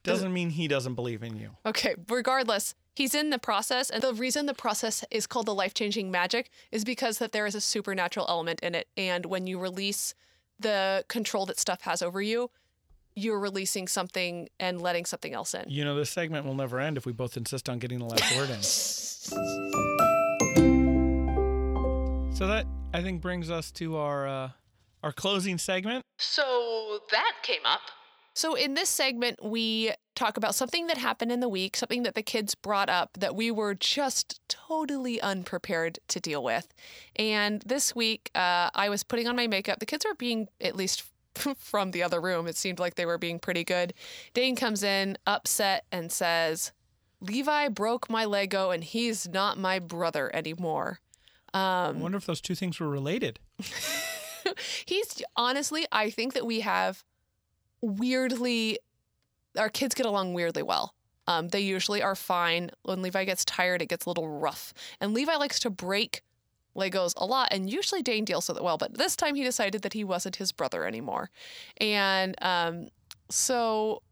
doesn't 0.03 0.31
mean 0.31 0.51
He 0.51 0.67
doesn't 0.67 0.93
believe 0.93 1.23
in 1.23 1.35
you. 1.35 1.57
Okay, 1.65 1.95
regardless, 2.07 2.75
he's 2.93 3.15
in 3.15 3.31
the 3.31 3.39
process 3.39 3.89
and 3.89 4.03
the 4.03 4.13
reason 4.13 4.45
the 4.45 4.53
process 4.53 5.03
is 5.11 5.25
called 5.25 5.47
the 5.47 5.53
life-changing 5.55 6.11
magic 6.11 6.49
is 6.71 6.85
because 6.85 7.17
that 7.17 7.31
there 7.31 7.47
is 7.47 7.55
a 7.55 7.61
supernatural 7.61 8.27
element 8.29 8.59
in 8.61 8.75
it 8.75 8.87
and 8.95 9.25
when 9.25 9.47
you 9.47 9.59
release 9.59 10.13
the 10.59 11.03
control 11.07 11.45
that 11.47 11.59
stuff 11.59 11.81
has 11.81 12.01
over 12.01 12.21
you, 12.21 12.49
you're 13.15 13.39
releasing 13.39 13.87
something 13.87 14.47
and 14.59 14.81
letting 14.81 15.05
something 15.05 15.33
else 15.33 15.53
in. 15.53 15.65
You 15.67 15.83
know, 15.83 15.95
this 15.95 16.09
segment 16.09 16.45
will 16.45 16.55
never 16.55 16.79
end 16.79 16.97
if 16.97 17.05
we 17.05 17.11
both 17.11 17.35
insist 17.35 17.67
on 17.67 17.79
getting 17.79 17.99
the 17.99 18.05
last 18.05 18.37
word 18.37 18.49
in. 18.49 20.11
So 22.35 22.47
that 22.47 22.67
I 22.93 23.01
think 23.01 23.21
brings 23.21 23.49
us 23.49 23.71
to 23.71 23.95
our 23.95 24.27
uh, 24.27 24.49
our 25.03 25.13
closing 25.13 25.57
segment. 25.57 26.03
So 26.17 26.99
that 27.09 27.31
came 27.43 27.61
up. 27.63 27.79
So 28.33 28.55
in 28.55 28.73
this 28.73 28.89
segment, 28.89 29.39
we 29.41 29.93
talk 30.15 30.35
about 30.35 30.53
something 30.53 30.87
that 30.87 30.97
happened 30.97 31.31
in 31.31 31.39
the 31.39 31.47
week, 31.47 31.77
something 31.77 32.03
that 32.03 32.13
the 32.13 32.21
kids 32.21 32.53
brought 32.53 32.89
up 32.89 33.17
that 33.21 33.37
we 33.37 33.51
were 33.51 33.73
just 33.73 34.41
totally 34.49 35.21
unprepared 35.21 35.99
to 36.09 36.19
deal 36.19 36.43
with. 36.43 36.73
And 37.15 37.61
this 37.65 37.95
week, 37.95 38.31
uh, 38.35 38.69
I 38.75 38.89
was 38.89 39.03
putting 39.03 39.29
on 39.29 39.37
my 39.37 39.47
makeup. 39.47 39.79
The 39.79 39.85
kids 39.85 40.05
were 40.05 40.13
being, 40.13 40.49
at 40.59 40.75
least 40.75 41.05
from 41.57 41.91
the 41.91 42.03
other 42.03 42.19
room, 42.19 42.47
it 42.47 42.57
seemed 42.57 42.79
like 42.79 42.95
they 42.95 43.05
were 43.05 43.17
being 43.17 43.39
pretty 43.39 43.63
good. 43.63 43.93
Dane 44.33 44.57
comes 44.57 44.83
in, 44.83 45.17
upset, 45.25 45.85
and 45.89 46.11
says, 46.11 46.73
Levi 47.21 47.69
broke 47.69 48.09
my 48.09 48.25
Lego 48.25 48.71
and 48.71 48.83
he's 48.83 49.25
not 49.25 49.57
my 49.57 49.79
brother 49.79 50.29
anymore. 50.35 50.99
I 51.59 51.91
wonder 51.91 52.17
if 52.17 52.25
those 52.25 52.41
two 52.41 52.55
things 52.55 52.79
were 52.79 52.89
related. 52.89 53.39
he's 54.85 55.21
honestly, 55.35 55.85
I 55.91 56.09
think 56.09 56.33
that 56.33 56.45
we 56.45 56.61
have 56.61 57.03
weirdly, 57.81 58.79
our 59.57 59.69
kids 59.69 59.95
get 59.95 60.05
along 60.05 60.33
weirdly 60.33 60.63
well. 60.63 60.93
Um, 61.27 61.47
they 61.49 61.61
usually 61.61 62.03
are 62.03 62.15
fine. 62.15 62.71
When 62.83 63.01
Levi 63.01 63.25
gets 63.25 63.45
tired, 63.45 63.81
it 63.81 63.87
gets 63.87 64.05
a 64.05 64.09
little 64.09 64.27
rough. 64.27 64.73
And 64.99 65.13
Levi 65.13 65.35
likes 65.35 65.59
to 65.61 65.69
break 65.69 66.21
Legos 66.75 67.13
a 67.17 67.25
lot, 67.25 67.47
and 67.51 67.69
usually 67.69 68.01
Dane 68.01 68.25
deals 68.25 68.47
with 68.49 68.57
it 68.57 68.63
well. 68.63 68.77
But 68.77 68.97
this 68.97 69.15
time 69.15 69.35
he 69.35 69.43
decided 69.43 69.81
that 69.83 69.93
he 69.93 70.03
wasn't 70.03 70.35
his 70.35 70.51
brother 70.51 70.85
anymore. 70.85 71.29
And 71.77 72.35
um, 72.41 72.89
so 73.29 74.03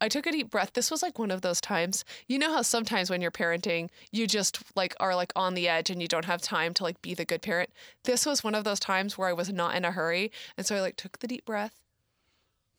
I 0.00 0.08
took 0.08 0.26
a 0.26 0.32
deep 0.32 0.50
breath. 0.50 0.72
This 0.72 0.90
was 0.90 1.02
like 1.02 1.18
one 1.18 1.30
of 1.30 1.40
those 1.40 1.60
times. 1.60 2.04
You 2.26 2.38
know 2.38 2.52
how 2.52 2.62
sometimes 2.62 3.10
when 3.10 3.20
you're 3.20 3.30
parenting, 3.30 3.88
you 4.12 4.26
just 4.26 4.58
like 4.76 4.94
are 5.00 5.14
like 5.14 5.32
on 5.36 5.54
the 5.54 5.68
edge 5.68 5.90
and 5.90 6.02
you 6.02 6.08
don't 6.08 6.24
have 6.24 6.42
time 6.42 6.74
to 6.74 6.82
like 6.82 7.00
be 7.00 7.14
the 7.14 7.24
good 7.24 7.42
parent. 7.42 7.70
This 8.04 8.26
was 8.26 8.44
one 8.44 8.54
of 8.54 8.64
those 8.64 8.80
times 8.80 9.16
where 9.16 9.28
I 9.28 9.32
was 9.32 9.52
not 9.52 9.74
in 9.74 9.84
a 9.84 9.92
hurry, 9.92 10.30
and 10.56 10.66
so 10.66 10.76
I 10.76 10.80
like 10.80 10.96
took 10.96 11.18
the 11.18 11.28
deep 11.28 11.44
breath. 11.44 11.80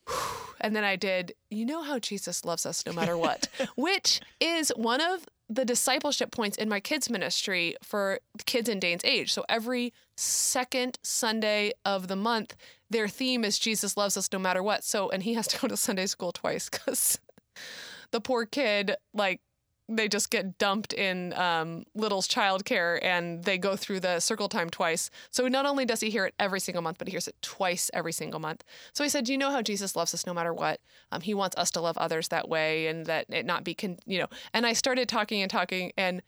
And 0.58 0.74
then 0.74 0.84
I 0.84 0.96
did, 0.96 1.34
you 1.50 1.66
know 1.66 1.82
how 1.82 1.98
Jesus 1.98 2.42
loves 2.42 2.64
us 2.64 2.86
no 2.86 2.92
matter 2.94 3.16
what, 3.16 3.46
which 3.76 4.22
is 4.40 4.72
one 4.74 5.02
of 5.02 5.26
the 5.48 5.64
discipleship 5.66 6.30
points 6.30 6.56
in 6.56 6.68
my 6.68 6.80
kids' 6.80 7.10
ministry 7.10 7.76
for 7.82 8.20
kids 8.46 8.68
in 8.68 8.80
Dane's 8.80 9.04
age. 9.04 9.32
So 9.32 9.44
every 9.48 9.92
second 10.16 10.98
Sunday 11.02 11.72
of 11.84 12.08
the 12.08 12.16
month, 12.16 12.56
their 12.90 13.08
theme 13.08 13.44
is 13.44 13.58
Jesus 13.58 13.96
loves 13.96 14.16
us 14.16 14.30
no 14.32 14.38
matter 14.38 14.62
what. 14.62 14.84
So, 14.84 15.10
and 15.10 15.22
he 15.22 15.34
has 15.34 15.46
to 15.48 15.58
go 15.58 15.68
to 15.68 15.76
Sunday 15.76 16.06
school 16.06 16.32
twice 16.32 16.68
because 16.68 17.18
the 18.10 18.20
poor 18.20 18.46
kid, 18.46 18.96
like, 19.14 19.40
they 19.88 20.08
just 20.08 20.30
get 20.30 20.58
dumped 20.58 20.92
in 20.92 21.32
um, 21.34 21.84
Little's 21.94 22.26
childcare 22.26 22.98
and 23.02 23.44
they 23.44 23.56
go 23.56 23.76
through 23.76 24.00
the 24.00 24.18
circle 24.18 24.48
time 24.48 24.68
twice. 24.68 25.10
So 25.30 25.46
not 25.46 25.64
only 25.64 25.84
does 25.84 26.00
he 26.00 26.10
hear 26.10 26.26
it 26.26 26.34
every 26.40 26.58
single 26.58 26.82
month, 26.82 26.98
but 26.98 27.06
he 27.06 27.12
hears 27.12 27.28
it 27.28 27.36
twice 27.40 27.88
every 27.94 28.12
single 28.12 28.40
month. 28.40 28.64
So 28.92 29.04
he 29.04 29.10
said, 29.10 29.24
Do 29.24 29.32
"You 29.32 29.38
know 29.38 29.50
how 29.50 29.62
Jesus 29.62 29.94
loves 29.94 30.12
us 30.12 30.26
no 30.26 30.34
matter 30.34 30.52
what. 30.52 30.80
Um, 31.12 31.20
he 31.20 31.34
wants 31.34 31.56
us 31.56 31.70
to 31.72 31.80
love 31.80 31.96
others 31.98 32.28
that 32.28 32.48
way, 32.48 32.88
and 32.88 33.06
that 33.06 33.26
it 33.28 33.46
not 33.46 33.62
be, 33.62 33.74
con- 33.74 33.98
you 34.06 34.18
know." 34.18 34.26
And 34.52 34.66
I 34.66 34.72
started 34.72 35.08
talking 35.08 35.40
and 35.40 35.50
talking, 35.50 35.92
and 35.96 36.20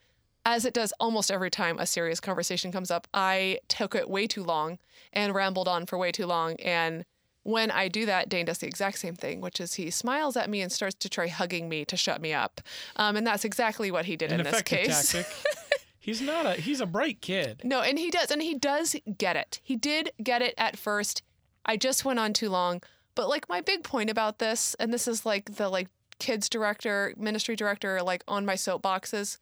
as 0.45 0.65
it 0.65 0.75
does 0.75 0.93
almost 1.01 1.31
every 1.31 1.51
time 1.51 1.79
a 1.79 1.87
serious 1.87 2.21
conversation 2.21 2.73
comes 2.73 2.91
up, 2.91 3.07
I 3.13 3.59
took 3.69 3.95
it 3.95 4.09
way 4.09 4.27
too 4.27 4.43
long 4.43 4.79
and 5.13 5.35
rambled 5.35 5.69
on 5.69 5.87
for 5.87 5.99
way 5.99 6.13
too 6.13 6.27
long. 6.27 6.57
And 6.61 7.05
when 7.43 7.71
I 7.71 7.89
do 7.89 8.07
that, 8.07 8.29
Dane 8.29 8.47
does 8.47 8.59
the 8.59 8.67
exact 8.67 8.99
same 8.99 9.15
thing, 9.15 9.41
which 9.41 9.61
is 9.61 9.75
he 9.75 9.91
smiles 9.91 10.37
at 10.37 10.51
me 10.51 10.61
and 10.61 10.71
starts 10.71 10.95
to 10.97 11.09
try 11.09 11.29
hugging 11.29 11.69
me 11.69 11.85
to 11.87 11.97
shut 11.97 12.21
me 12.21 12.33
up. 12.33 12.61
Um, 12.97 13.17
and 13.17 13.27
that's 13.27 13.45
exactly 13.45 13.91
what 13.91 14.05
he 14.05 14.17
did 14.17 14.33
An 14.33 14.41
in 14.41 14.45
this 14.45 14.63
case. 14.63 15.13
tactic. 15.13 15.33
he's 16.01 16.21
not 16.21 16.47
a 16.47 16.53
he's 16.55 16.81
a 16.81 16.87
bright 16.87 17.21
kid. 17.21 17.63
No, 17.65 17.81
and 17.81 17.99
he 17.99 18.11
does, 18.11 18.31
and 18.31 18.43
he 18.43 18.55
does 18.55 18.97
get 19.17 19.37
it. 19.37 19.61
He 19.63 19.77
did 19.77 20.13
get 20.23 20.43
it 20.43 20.55
at 20.59 20.77
first. 20.77 21.23
I 21.65 21.77
just 21.77 22.05
went 22.05 22.19
on 22.19 22.33
too 22.33 22.49
long. 22.49 22.83
But 23.15 23.29
like 23.29 23.49
my 23.49 23.61
big 23.61 23.83
point 23.83 24.11
about 24.11 24.39
this, 24.39 24.75
and 24.79 24.93
this 24.93 25.09
is 25.09 25.27
like 25.27 25.57
the 25.57 25.69
like 25.69 25.89
kids 26.19 26.49
director, 26.49 27.15
ministry 27.17 27.57
director, 27.57 28.03
like 28.03 28.23
on 28.29 28.45
my 28.47 28.55
soapboxes, 28.55 29.39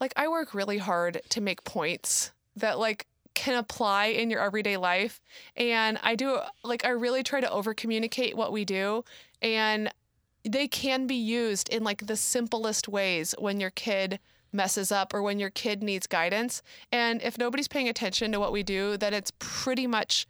like 0.00 0.12
I 0.16 0.28
work 0.28 0.54
really 0.54 0.78
hard 0.78 1.20
to 1.30 1.40
make 1.40 1.64
points 1.64 2.32
that 2.56 2.78
like 2.78 3.06
can 3.34 3.56
apply 3.56 4.06
in 4.06 4.30
your 4.30 4.40
everyday 4.40 4.76
life. 4.76 5.20
And 5.56 5.98
I 6.02 6.16
do, 6.16 6.40
like, 6.64 6.84
I 6.84 6.90
really 6.90 7.22
try 7.22 7.40
to 7.40 7.50
over 7.50 7.72
communicate 7.72 8.36
what 8.36 8.50
we 8.50 8.64
do. 8.64 9.04
And 9.40 9.92
they 10.44 10.66
can 10.66 11.06
be 11.06 11.14
used 11.14 11.68
in 11.68 11.84
like 11.84 12.06
the 12.06 12.16
simplest 12.16 12.88
ways 12.88 13.34
when 13.38 13.60
your 13.60 13.70
kid 13.70 14.18
messes 14.52 14.90
up 14.90 15.14
or 15.14 15.22
when 15.22 15.38
your 15.38 15.50
kid 15.50 15.82
needs 15.82 16.06
guidance. 16.06 16.62
And 16.90 17.22
if 17.22 17.38
nobody's 17.38 17.68
paying 17.68 17.88
attention 17.88 18.32
to 18.32 18.40
what 18.40 18.50
we 18.50 18.64
do, 18.64 18.96
then 18.96 19.14
it's 19.14 19.32
pretty 19.38 19.86
much 19.86 20.26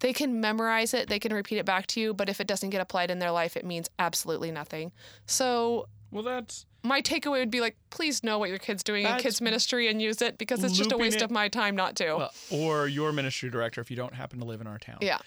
they 0.00 0.12
can 0.12 0.40
memorize 0.40 0.94
it, 0.94 1.08
they 1.08 1.18
can 1.18 1.32
repeat 1.32 1.58
it 1.58 1.66
back 1.66 1.86
to 1.88 2.00
you, 2.00 2.14
but 2.14 2.28
if 2.28 2.40
it 2.40 2.46
doesn't 2.46 2.70
get 2.70 2.80
applied 2.80 3.10
in 3.10 3.18
their 3.18 3.30
life, 3.30 3.56
it 3.56 3.64
means 3.64 3.88
absolutely 3.98 4.50
nothing. 4.50 4.92
So, 5.26 5.88
well, 6.10 6.22
that's 6.22 6.66
my 6.84 7.00
takeaway 7.00 7.38
would 7.38 7.50
be 7.50 7.62
like, 7.62 7.76
please 7.88 8.22
know 8.22 8.38
what 8.38 8.50
your 8.50 8.58
kid's 8.58 8.84
doing 8.84 9.06
in 9.06 9.18
kids 9.18 9.40
ministry 9.40 9.88
and 9.88 10.00
use 10.02 10.20
it 10.20 10.36
because 10.36 10.62
it's 10.62 10.76
just 10.76 10.92
a 10.92 10.98
waste 10.98 11.16
it, 11.16 11.22
of 11.22 11.30
my 11.30 11.48
time 11.48 11.74
not 11.74 11.96
to. 11.96 12.14
Well, 12.14 12.32
or 12.50 12.86
your 12.86 13.10
ministry 13.10 13.48
director 13.50 13.80
if 13.80 13.90
you 13.90 13.96
don't 13.96 14.14
happen 14.14 14.38
to 14.38 14.44
live 14.44 14.60
in 14.60 14.66
our 14.66 14.78
town. 14.78 14.98
Yeah. 15.00 15.18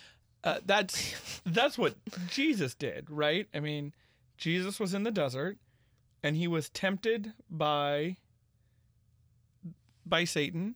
Uh, 0.43 0.59
that's 0.65 1.41
that's 1.45 1.77
what 1.77 1.95
Jesus 2.29 2.75
did, 2.75 3.09
right? 3.09 3.47
I 3.55 3.59
mean, 3.59 3.93
Jesus 4.37 4.79
was 4.79 4.93
in 4.93 5.01
the 5.01 5.11
desert 5.11 5.57
and 6.23 6.37
he 6.37 6.47
was 6.47 6.69
tempted 6.69 7.33
by 7.49 8.17
by 10.05 10.25
Satan 10.25 10.75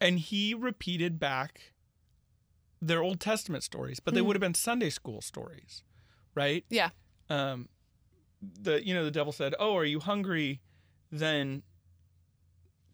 and 0.00 0.20
he 0.20 0.54
repeated 0.54 1.18
back 1.18 1.72
their 2.80 3.02
Old 3.02 3.18
Testament 3.20 3.64
stories, 3.64 3.98
but 3.98 4.14
they 4.14 4.20
mm. 4.20 4.26
would 4.26 4.36
have 4.36 4.40
been 4.40 4.54
Sunday 4.54 4.88
school 4.88 5.20
stories, 5.20 5.82
right? 6.36 6.64
Yeah. 6.70 6.90
Um 7.28 7.68
the 8.40 8.86
you 8.86 8.94
know 8.94 9.04
the 9.04 9.10
devil 9.10 9.32
said, 9.32 9.54
"Oh, 9.58 9.76
are 9.76 9.84
you 9.84 10.00
hungry? 10.00 10.60
Then 11.12 11.62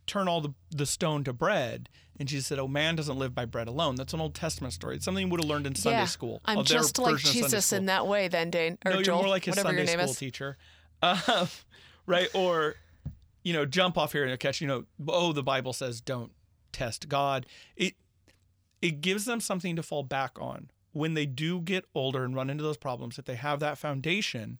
turn 0.07 0.29
all 0.29 0.41
the, 0.41 0.55
the 0.71 0.87
stone 0.87 1.25
to 1.25 1.33
bread. 1.33 1.89
And 2.19 2.29
Jesus 2.29 2.47
said, 2.47 2.59
Oh, 2.59 2.69
man 2.69 2.97
doesn't 2.97 3.19
live 3.19 3.35
by 3.35 3.45
bread 3.45 3.69
alone. 3.69 3.97
That's 3.97 4.15
an 4.15 4.21
Old 4.21 4.35
Testament 4.35 4.73
story. 4.73 4.97
It's 4.97 5.05
something 5.05 5.27
you 5.27 5.31
would 5.31 5.41
have 5.41 5.51
learned 5.51 5.67
in 5.67 5.75
Sunday 5.75 5.99
yeah, 5.99 6.05
school. 6.07 6.41
I'm 6.45 6.65
just 6.65 6.99
like 6.99 7.19
Jesus 7.19 7.73
in 7.73 7.87
that 7.87 8.07
way, 8.07 8.29
then, 8.29 8.51
Dane. 8.51 8.79
Or 8.85 8.93
no, 8.93 9.03
Joel, 9.03 9.17
you're 9.17 9.25
more 9.25 9.31
like 9.31 9.45
his 9.45 9.57
Sunday 9.57 9.87
school 9.87 10.05
is. 10.05 10.17
teacher. 10.17 10.57
Uh, 11.03 11.47
right? 12.07 12.29
Or, 12.35 12.77
you 13.43 13.53
know, 13.53 13.67
jump 13.67 13.99
off 13.99 14.13
here 14.13 14.25
and 14.25 14.39
catch, 14.41 14.61
you 14.61 14.67
know, 14.67 14.85
oh, 15.09 15.33
the 15.33 15.43
Bible 15.43 15.73
says 15.73 16.01
don't 16.01 16.33
test 16.73 17.09
God. 17.09 17.45
It, 17.77 17.95
it 18.81 19.01
gives 19.01 19.25
them 19.25 19.41
something 19.41 19.77
to 19.77 19.83
fall 19.83 20.03
back 20.03 20.41
on 20.41 20.71
when 20.93 21.13
they 21.13 21.27
do 21.27 21.61
get 21.61 21.85
older 21.95 22.25
and 22.25 22.35
run 22.35 22.49
into 22.49 22.63
those 22.65 22.79
problems, 22.79 23.17
that 23.17 23.27
they 23.27 23.35
have 23.35 23.61
that 23.61 23.77
foundation. 23.77 24.59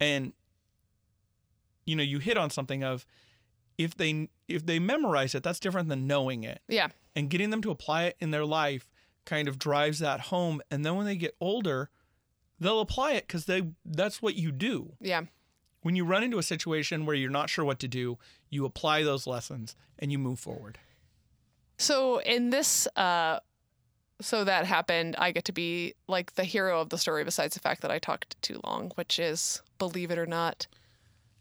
And, 0.00 0.32
you 1.84 1.94
know, 1.94 2.02
you 2.02 2.18
hit 2.18 2.36
on 2.36 2.50
something 2.50 2.82
of, 2.82 3.06
if 3.78 3.96
they 3.96 4.28
if 4.46 4.66
they 4.66 4.78
memorize 4.78 5.34
it, 5.34 5.42
that's 5.42 5.60
different 5.60 5.88
than 5.88 6.06
knowing 6.06 6.44
it. 6.44 6.60
Yeah. 6.68 6.88
And 7.16 7.30
getting 7.30 7.50
them 7.50 7.62
to 7.62 7.70
apply 7.70 8.04
it 8.04 8.16
in 8.20 8.30
their 8.30 8.44
life 8.44 8.90
kind 9.24 9.48
of 9.48 9.58
drives 9.58 10.00
that 10.00 10.20
home. 10.20 10.60
And 10.70 10.84
then 10.84 10.96
when 10.96 11.06
they 11.06 11.16
get 11.16 11.34
older, 11.40 11.88
they'll 12.58 12.80
apply 12.80 13.12
it 13.12 13.26
because 13.26 13.46
they 13.46 13.70
that's 13.84 14.20
what 14.20 14.34
you 14.34 14.52
do. 14.52 14.92
Yeah. 15.00 15.22
When 15.82 15.96
you 15.96 16.04
run 16.04 16.22
into 16.22 16.38
a 16.38 16.42
situation 16.42 17.06
where 17.06 17.16
you're 17.16 17.30
not 17.30 17.48
sure 17.48 17.64
what 17.64 17.78
to 17.78 17.88
do, 17.88 18.18
you 18.50 18.66
apply 18.66 19.02
those 19.02 19.26
lessons 19.26 19.76
and 19.98 20.12
you 20.12 20.18
move 20.18 20.38
forward. 20.38 20.78
So 21.78 22.18
in 22.18 22.50
this 22.50 22.86
uh 22.96 23.40
so 24.20 24.44
that 24.44 24.66
happened, 24.66 25.16
I 25.18 25.32
get 25.32 25.44
to 25.46 25.52
be 25.52 25.94
like 26.08 26.34
the 26.34 26.44
hero 26.44 26.80
of 26.80 26.90
the 26.90 26.98
story 26.98 27.24
besides 27.24 27.54
the 27.54 27.60
fact 27.60 27.82
that 27.82 27.90
I 27.90 27.98
talked 27.98 28.40
too 28.42 28.60
long, 28.64 28.92
which 28.94 29.18
is 29.18 29.62
believe 29.78 30.10
it 30.10 30.18
or 30.18 30.26
not 30.26 30.66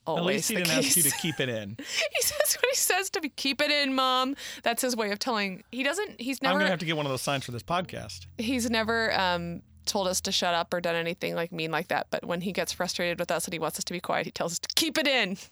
always 0.06 0.22
At 0.22 0.26
least 0.26 0.50
he 0.50 0.56
the 0.56 0.62
didn't 0.64 0.76
case. 0.76 0.88
ask 0.88 0.98
you 0.98 1.04
to 1.04 1.18
keep 1.18 1.40
it 1.40 1.50
in. 1.50 1.78
he 2.16 2.22
says 2.22 2.56
what 2.56 2.66
he 2.70 2.76
says 2.76 3.10
to 3.12 3.22
be 3.22 3.30
keep 3.30 3.62
it 3.62 3.72
in, 3.72 3.94
mom. 3.94 4.36
That's 4.64 4.82
his 4.82 4.96
way 4.96 5.12
of 5.12 5.20
telling. 5.20 5.64
He 5.72 5.84
doesn't. 5.84 6.20
He's 6.20 6.42
never. 6.42 6.54
I'm 6.54 6.60
gonna 6.60 6.70
have 6.70 6.80
to 6.80 6.86
get 6.86 6.98
one 6.98 7.06
of 7.06 7.12
those 7.12 7.22
signs 7.22 7.46
for 7.46 7.52
this 7.52 7.64
podcast. 7.64 8.26
He's 8.38 8.70
never 8.70 9.18
um, 9.20 9.62
told 9.86 10.08
us 10.08 10.22
to 10.22 10.32
shut 10.32 10.54
up 10.54 10.74
or 10.74 10.82
done 10.82 10.96
anything 10.96 11.36
like 11.36 11.52
mean 11.52 11.72
like 11.72 11.90
that. 11.90 12.08
But 12.10 12.26
when 12.26 12.42
he 12.42 12.52
gets 12.52 12.74
frustrated 12.74 13.20
with 13.20 13.32
us 13.32 13.46
and 13.46 13.54
he 13.54 13.60
wants 13.60 13.78
us 13.78 13.84
to 13.86 13.94
be 13.94 14.00
quiet, 14.00 14.26
he 14.26 14.32
tells 14.32 14.54
us 14.54 14.60
to 14.60 14.70
keep 14.76 14.98
it 14.98 15.08
in. 15.08 15.38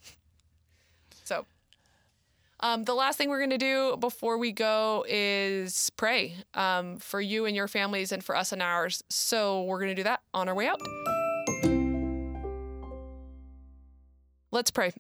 So, 1.23 1.45
um, 2.59 2.83
the 2.83 2.93
last 2.93 3.17
thing 3.17 3.29
we're 3.29 3.39
going 3.39 3.51
to 3.51 3.57
do 3.57 3.97
before 3.97 4.37
we 4.37 4.51
go 4.51 5.05
is 5.07 5.89
pray 5.91 6.35
um, 6.53 6.97
for 6.97 7.21
you 7.21 7.45
and 7.45 7.55
your 7.55 7.67
families 7.67 8.11
and 8.11 8.23
for 8.23 8.35
us 8.35 8.51
and 8.51 8.61
ours. 8.61 9.03
So, 9.09 9.63
we're 9.63 9.79
going 9.79 9.91
to 9.91 9.95
do 9.95 10.03
that 10.03 10.21
on 10.33 10.49
our 10.49 10.55
way 10.55 10.67
out. 10.67 10.81
Let's 14.51 14.71
pray. 14.71 14.93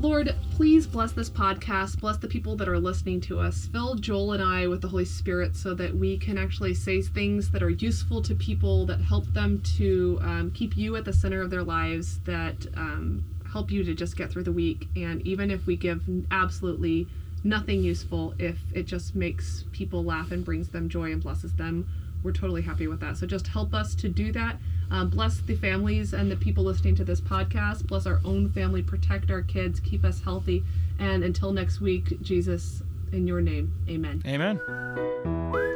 Lord, 0.00 0.32
please 0.52 0.86
bless 0.86 1.10
this 1.10 1.28
podcast. 1.28 1.98
Bless 1.98 2.18
the 2.18 2.28
people 2.28 2.54
that 2.56 2.68
are 2.68 2.78
listening 2.78 3.20
to 3.22 3.40
us. 3.40 3.66
Fill 3.72 3.96
Joel 3.96 4.32
and 4.32 4.42
I 4.42 4.68
with 4.68 4.80
the 4.80 4.86
Holy 4.86 5.04
Spirit 5.04 5.56
so 5.56 5.74
that 5.74 5.92
we 5.92 6.16
can 6.16 6.38
actually 6.38 6.74
say 6.74 7.02
things 7.02 7.50
that 7.50 7.64
are 7.64 7.70
useful 7.70 8.22
to 8.22 8.34
people, 8.36 8.86
that 8.86 9.00
help 9.00 9.26
them 9.34 9.60
to 9.76 10.20
um, 10.22 10.52
keep 10.54 10.76
you 10.76 10.94
at 10.94 11.04
the 11.04 11.12
center 11.12 11.40
of 11.40 11.50
their 11.50 11.64
lives, 11.64 12.20
that 12.20 12.64
um, 12.76 13.24
help 13.52 13.70
you 13.70 13.84
to 13.84 13.94
just 13.94 14.16
get 14.16 14.30
through 14.30 14.44
the 14.44 14.52
week. 14.52 14.88
And 14.96 15.26
even 15.26 15.50
if 15.50 15.66
we 15.66 15.76
give 15.76 16.02
absolutely 16.30 17.06
nothing 17.44 17.82
useful, 17.82 18.34
if 18.38 18.58
it 18.72 18.84
just 18.84 19.14
makes 19.14 19.64
people 19.72 20.04
laugh 20.04 20.32
and 20.32 20.44
brings 20.44 20.68
them 20.68 20.88
joy 20.88 21.12
and 21.12 21.22
blesses 21.22 21.54
them, 21.54 21.88
we're 22.22 22.32
totally 22.32 22.62
happy 22.62 22.88
with 22.88 23.00
that. 23.00 23.16
So 23.16 23.26
just 23.26 23.46
help 23.46 23.74
us 23.74 23.94
to 23.96 24.08
do 24.08 24.32
that 24.32 24.58
um, 24.90 25.10
bless 25.10 25.40
the 25.40 25.54
families 25.54 26.12
and 26.12 26.30
the 26.30 26.36
people 26.36 26.64
listening 26.64 26.94
to 26.96 27.04
this 27.04 27.20
podcast. 27.20 27.86
Bless 27.86 28.06
our 28.06 28.20
own 28.24 28.50
family. 28.50 28.82
Protect 28.82 29.30
our 29.30 29.42
kids. 29.42 29.80
Keep 29.80 30.04
us 30.04 30.20
healthy. 30.20 30.64
And 30.98 31.22
until 31.22 31.52
next 31.52 31.80
week, 31.80 32.20
Jesus, 32.22 32.82
in 33.12 33.26
your 33.26 33.40
name, 33.40 33.72
amen. 33.88 34.22
Amen. 34.26 35.67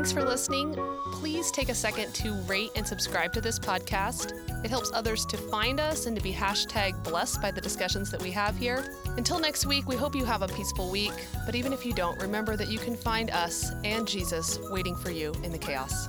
Thanks 0.00 0.12
for 0.12 0.24
listening. 0.24 0.74
Please 1.12 1.50
take 1.50 1.68
a 1.68 1.74
second 1.74 2.14
to 2.14 2.32
rate 2.48 2.70
and 2.74 2.86
subscribe 2.86 3.34
to 3.34 3.42
this 3.42 3.58
podcast. 3.58 4.32
It 4.64 4.70
helps 4.70 4.90
others 4.94 5.26
to 5.26 5.36
find 5.36 5.78
us 5.78 6.06
and 6.06 6.16
to 6.16 6.22
be 6.22 6.32
hashtag 6.32 7.04
blessed 7.04 7.42
by 7.42 7.50
the 7.50 7.60
discussions 7.60 8.10
that 8.10 8.22
we 8.22 8.30
have 8.30 8.56
here. 8.56 8.96
Until 9.18 9.38
next 9.38 9.66
week, 9.66 9.86
we 9.86 9.96
hope 9.96 10.14
you 10.14 10.24
have 10.24 10.40
a 10.40 10.48
peaceful 10.48 10.90
week. 10.90 11.12
But 11.44 11.54
even 11.54 11.74
if 11.74 11.84
you 11.84 11.92
don't, 11.92 12.18
remember 12.18 12.56
that 12.56 12.68
you 12.68 12.78
can 12.78 12.96
find 12.96 13.30
us 13.30 13.72
and 13.84 14.08
Jesus 14.08 14.58
waiting 14.70 14.96
for 14.96 15.10
you 15.10 15.34
in 15.42 15.52
the 15.52 15.58
chaos. 15.58 16.08